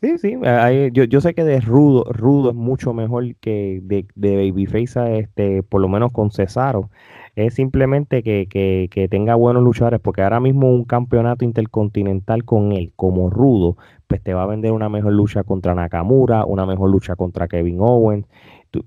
Sí, 0.00 0.18
sí, 0.18 0.36
yo, 0.92 1.04
yo, 1.04 1.20
sé 1.20 1.34
que 1.34 1.44
de 1.44 1.60
rudo, 1.60 2.04
rudo 2.12 2.50
es 2.50 2.56
mucho 2.56 2.92
mejor 2.92 3.36
que 3.36 3.80
de, 3.82 4.06
de 4.14 4.36
Babyface, 4.36 5.18
este, 5.18 5.62
por 5.62 5.80
lo 5.80 5.88
menos 5.88 6.12
con 6.12 6.30
Cesaro. 6.30 6.90
Es 7.36 7.54
simplemente 7.54 8.22
que, 8.22 8.46
que, 8.48 8.88
que, 8.90 9.08
tenga 9.08 9.34
buenos 9.34 9.62
luchadores, 9.62 10.00
porque 10.00 10.22
ahora 10.22 10.40
mismo 10.40 10.70
un 10.70 10.84
campeonato 10.84 11.44
intercontinental 11.44 12.44
con 12.44 12.72
él, 12.72 12.92
como 12.96 13.30
rudo, 13.30 13.76
pues 14.06 14.22
te 14.22 14.34
va 14.34 14.42
a 14.44 14.46
vender 14.46 14.72
una 14.72 14.88
mejor 14.88 15.12
lucha 15.12 15.42
contra 15.42 15.74
Nakamura, 15.74 16.44
una 16.44 16.66
mejor 16.66 16.90
lucha 16.90 17.16
contra 17.16 17.48
Kevin 17.48 17.78
Owens. 17.80 18.26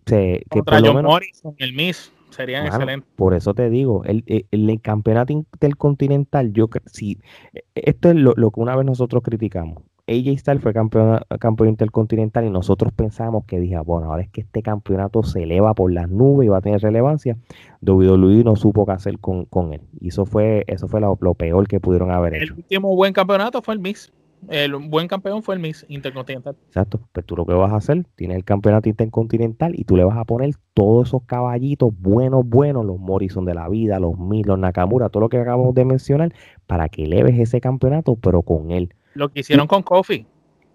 que 0.06 0.44
contra 0.50 0.80
John 0.82 1.04
Morrison, 1.04 1.56
el 1.58 1.74
Miss. 1.74 2.14
Serían 2.30 2.68
excelentes. 2.68 3.10
Por 3.16 3.34
eso 3.34 3.54
te 3.54 3.70
digo, 3.70 4.04
el, 4.04 4.24
el, 4.28 4.82
campeonato 4.82 5.34
intercontinental, 5.34 6.54
yo 6.54 6.70
si 6.86 7.20
e, 7.54 7.64
esto 7.74 8.10
es 8.10 8.16
lo, 8.16 8.34
lo 8.36 8.52
que 8.52 8.60
una 8.60 8.76
vez 8.76 8.86
nosotros 8.86 9.24
criticamos 9.24 9.84
AJ 10.08 10.38
Styles 10.38 10.64
fue 10.64 10.74
campeón, 10.74 11.20
campeón 11.40 11.70
intercontinental 11.70 12.46
y 12.46 12.50
nosotros 12.50 12.94
pensamos 12.94 13.44
que 13.46 13.60
dije, 13.60 13.78
bueno, 13.80 14.10
ahora 14.10 14.24
es 14.24 14.30
que 14.30 14.42
este 14.42 14.62
campeonato 14.62 15.22
se 15.24 15.44
eleva 15.44 15.74
por 15.74 15.92
las 15.92 16.10
nubes 16.10 16.46
y 16.46 16.50
va 16.50 16.60
a 16.60 16.62
tener 16.62 16.82
relevancia. 16.82 17.38
WWE 17.82 18.44
no 18.46 18.56
supo 18.56 18.86
qué 18.86 18.94
hacer 18.94 19.20
con, 19.20 19.74
él. 19.74 19.82
Y 20.00 20.10
eso 20.10 20.26
fue, 20.26 20.64
eso 20.68 20.88
fue 20.88 21.02
lo, 21.02 21.16
peor 21.36 21.68
que 21.68 21.82
pudieron 21.82 22.12
haber 22.12 22.36
hecho. 22.36 22.54
El 22.54 22.60
último 22.60 22.96
buen 22.96 23.12
campeonato 23.12 23.62
fue 23.62 23.74
el 23.74 23.82
Miss. 23.82 24.14
El 24.48 24.76
buen 24.76 25.08
campeón 25.08 25.44
fue 25.44 25.56
el 25.56 25.62
Miss 25.62 25.86
Intercontinental. 25.90 26.56
Exacto. 26.68 27.02
Pues 27.12 27.26
tú 27.26 27.36
lo 27.36 27.46
que 27.46 27.54
vas 27.54 27.74
a 27.74 27.78
hacer, 27.78 28.06
tienes 28.16 28.38
el 28.38 28.46
campeonato 28.46 28.88
intercontinental 28.88 29.74
y 29.78 29.84
tú 29.84 29.98
le 29.98 30.06
vas 30.06 30.18
a 30.18 30.24
poner 30.24 30.52
todos 30.74 31.10
esos 31.10 31.24
caballitos 31.24 31.92
buenos, 32.00 32.48
buenos, 32.48 32.86
los 32.86 33.00
Morrison 33.00 33.44
de 33.44 33.56
la 33.56 33.68
vida, 33.68 34.00
los 34.00 34.18
Miss, 34.18 34.46
los 34.46 34.58
Nakamura, 34.58 35.10
todo 35.10 35.22
lo 35.22 35.30
que 35.30 35.38
acabamos 35.38 35.74
de 35.74 35.84
mencionar, 35.84 36.34
para 36.66 36.88
que 36.88 37.04
eleves 37.04 37.38
ese 37.40 37.60
campeonato, 37.60 38.16
pero 38.16 38.44
con 38.44 38.72
él. 38.72 38.94
Lo 39.18 39.30
que 39.30 39.40
hicieron 39.40 39.66
con 39.66 39.82
Kofi. 39.82 40.28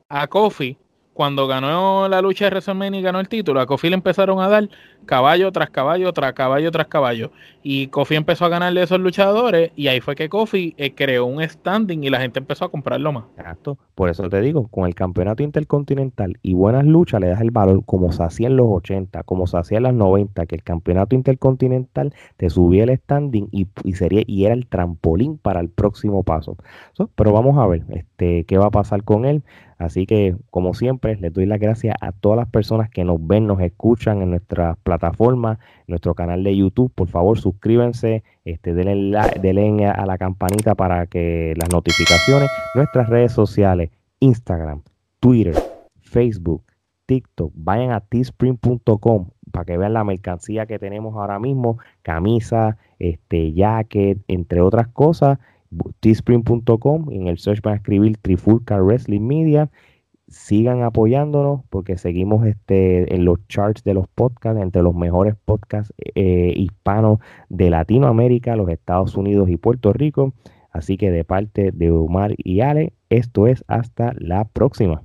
A 0.09 0.27
Kofi 0.27 0.77
cuando 1.12 1.46
ganó 1.46 2.09
la 2.09 2.22
lucha 2.22 2.46
de 2.46 2.51
WrestleMania 2.51 3.01
y 3.01 3.03
ganó 3.03 3.20
el 3.20 3.29
título, 3.29 3.61
a 3.61 3.66
Kofi 3.66 3.88
le 3.88 3.94
empezaron 3.94 4.40
a 4.40 4.48
dar 4.48 4.68
caballo 5.05 5.53
tras 5.53 5.70
caballo, 5.70 6.12
tras 6.12 6.33
caballo, 6.33 6.70
tras 6.70 6.87
caballo. 6.87 7.31
Y 7.62 7.88
Kofi 7.88 8.14
empezó 8.14 8.44
a 8.44 8.48
ganarle 8.48 8.81
a 8.81 8.85
esos 8.85 9.01
luchadores 9.01 9.72
y 9.77 9.88
ahí 9.88 10.01
fue 10.01 10.14
que 10.14 10.29
Kofi 10.29 10.75
eh, 10.79 10.94
creó 10.94 11.27
un 11.27 11.42
standing 11.42 12.03
y 12.05 12.11
la 12.11 12.20
gente 12.20 12.38
empezó 12.38 12.64
a 12.64 12.70
comprarlo 12.70 13.12
más. 13.12 13.25
Exacto. 13.37 13.79
Por 13.94 14.09
eso 14.09 14.29
te 14.29 14.40
digo, 14.40 14.68
con 14.68 14.87
el 14.87 14.94
campeonato 14.94 15.42
intercontinental 15.42 16.38
y 16.42 16.55
buenas 16.55 16.85
luchas 16.85 17.20
le 17.20 17.29
das 17.29 17.40
el 17.40 17.51
valor 17.51 17.85
como 17.85 18.11
se 18.12 18.22
hacía 18.22 18.46
en 18.46 18.57
los 18.57 18.66
80, 18.68 19.22
como 19.25 19.46
se 19.46 19.59
hacía 19.59 19.79
en 19.79 19.85
los 19.85 19.94
90, 19.94 20.46
que 20.46 20.55
el 20.55 20.62
campeonato 20.62 21.14
intercontinental 21.14 22.14
te 22.37 22.48
subía 22.48 22.85
el 22.85 22.96
standing 22.96 23.48
y, 23.53 23.66
sería 23.94 24.22
y 24.27 24.44
era 24.44 24.55
el 24.55 24.66
trampolín 24.66 25.38
para 25.38 25.61
el 25.61 25.68
próximo 25.68 26.22
paso. 26.22 26.57
pero 27.14 27.33
vamos 27.33 27.59
a 27.59 27.66
ver 27.66 27.85
este, 27.90 28.44
qué 28.44 28.59
va 28.59 28.66
a 28.66 28.70
pasar 28.70 29.05
con 29.05 29.27
él. 29.27 29.42
Así 29.83 30.07
que, 30.07 30.37
como 30.51 30.75
siempre, 30.75 31.16
les 31.16 31.33
doy 31.33 31.45
las 31.45 31.59
gracias 31.59 31.97
a 32.01 32.12
todas 32.12 32.37
las 32.37 32.49
personas 32.49 32.88
que 32.88 33.05
nos 33.05 33.25
ven, 33.27 33.47
nos 33.47 33.61
escuchan 33.61 34.23
en 34.23 34.31
nuestra 34.31 34.77
plataforma, 34.83 35.59
en 35.81 35.85
nuestro 35.88 36.14
canal 36.14 36.45
de 36.45 36.57
YouTube. 36.57 36.92
Por 36.95 37.09
favor, 37.09 37.38
suscríbanse, 37.38 38.23
este, 38.45 38.75
denle, 38.75 39.87
a 39.87 40.07
la 40.07 40.18
campanita 40.18 40.75
para 40.75 41.07
que 41.07 41.55
las 41.57 41.71
notificaciones, 41.73 42.49
nuestras 42.75 43.09
redes 43.09 43.33
sociales, 43.33 43.90
Instagram, 44.21 44.83
Twitter, 45.18 45.57
Facebook, 46.01 46.62
TikTok, 47.07 47.53
vayan 47.57 47.90
a 47.90 48.01
teespring.com 48.01 49.31
para 49.51 49.64
que 49.64 49.77
vean 49.77 49.92
la 49.92 50.05
mercancía 50.05 50.66
que 50.66 50.79
tenemos 50.79 51.14
ahora 51.16 51.38
mismo, 51.38 51.79
camisa, 52.03 52.79
este, 52.99 53.53
jacket, 53.53 54.18
entre 54.29 54.61
otras 54.61 54.88
cosas 54.88 55.38
teespring.com 56.01 57.11
en 57.13 57.29
el 57.29 57.39
search 57.39 57.63
van 57.63 57.75
a 57.75 57.77
escribir 57.77 58.17
Trifulca 58.19 58.81
Wrestling 58.81 59.21
Media. 59.21 59.71
Sigan 60.29 60.83
apoyándonos 60.83 61.63
porque 61.69 61.99
seguimos 61.99 62.47
este, 62.47 63.15
en 63.15 63.25
los 63.25 63.47
charts 63.49 63.85
de 63.85 63.95
los 63.95 64.09
podcasts, 64.09 64.61
entre 64.63 64.83
los 64.83 64.95
mejores 64.95 65.35
podcasts 65.45 65.93
eh, 66.15 66.53
hispanos 66.57 67.19
de 67.49 67.71
Latinoamérica, 67.71 68.57
los 68.57 68.71
Estados 68.71 69.17
Unidos 69.17 69.51
y 69.51 69.57
Puerto 69.57 69.93
Rico. 69.93 70.33
Así 70.71 70.97
que 70.97 71.11
de 71.11 71.25
parte 71.25 71.71
de 71.73 71.91
Omar 71.91 72.35
y 72.39 72.61
Ale, 72.61 72.95
esto 73.11 73.47
es 73.47 73.63
hasta 73.69 74.15
la 74.19 74.47
próxima. 74.47 75.03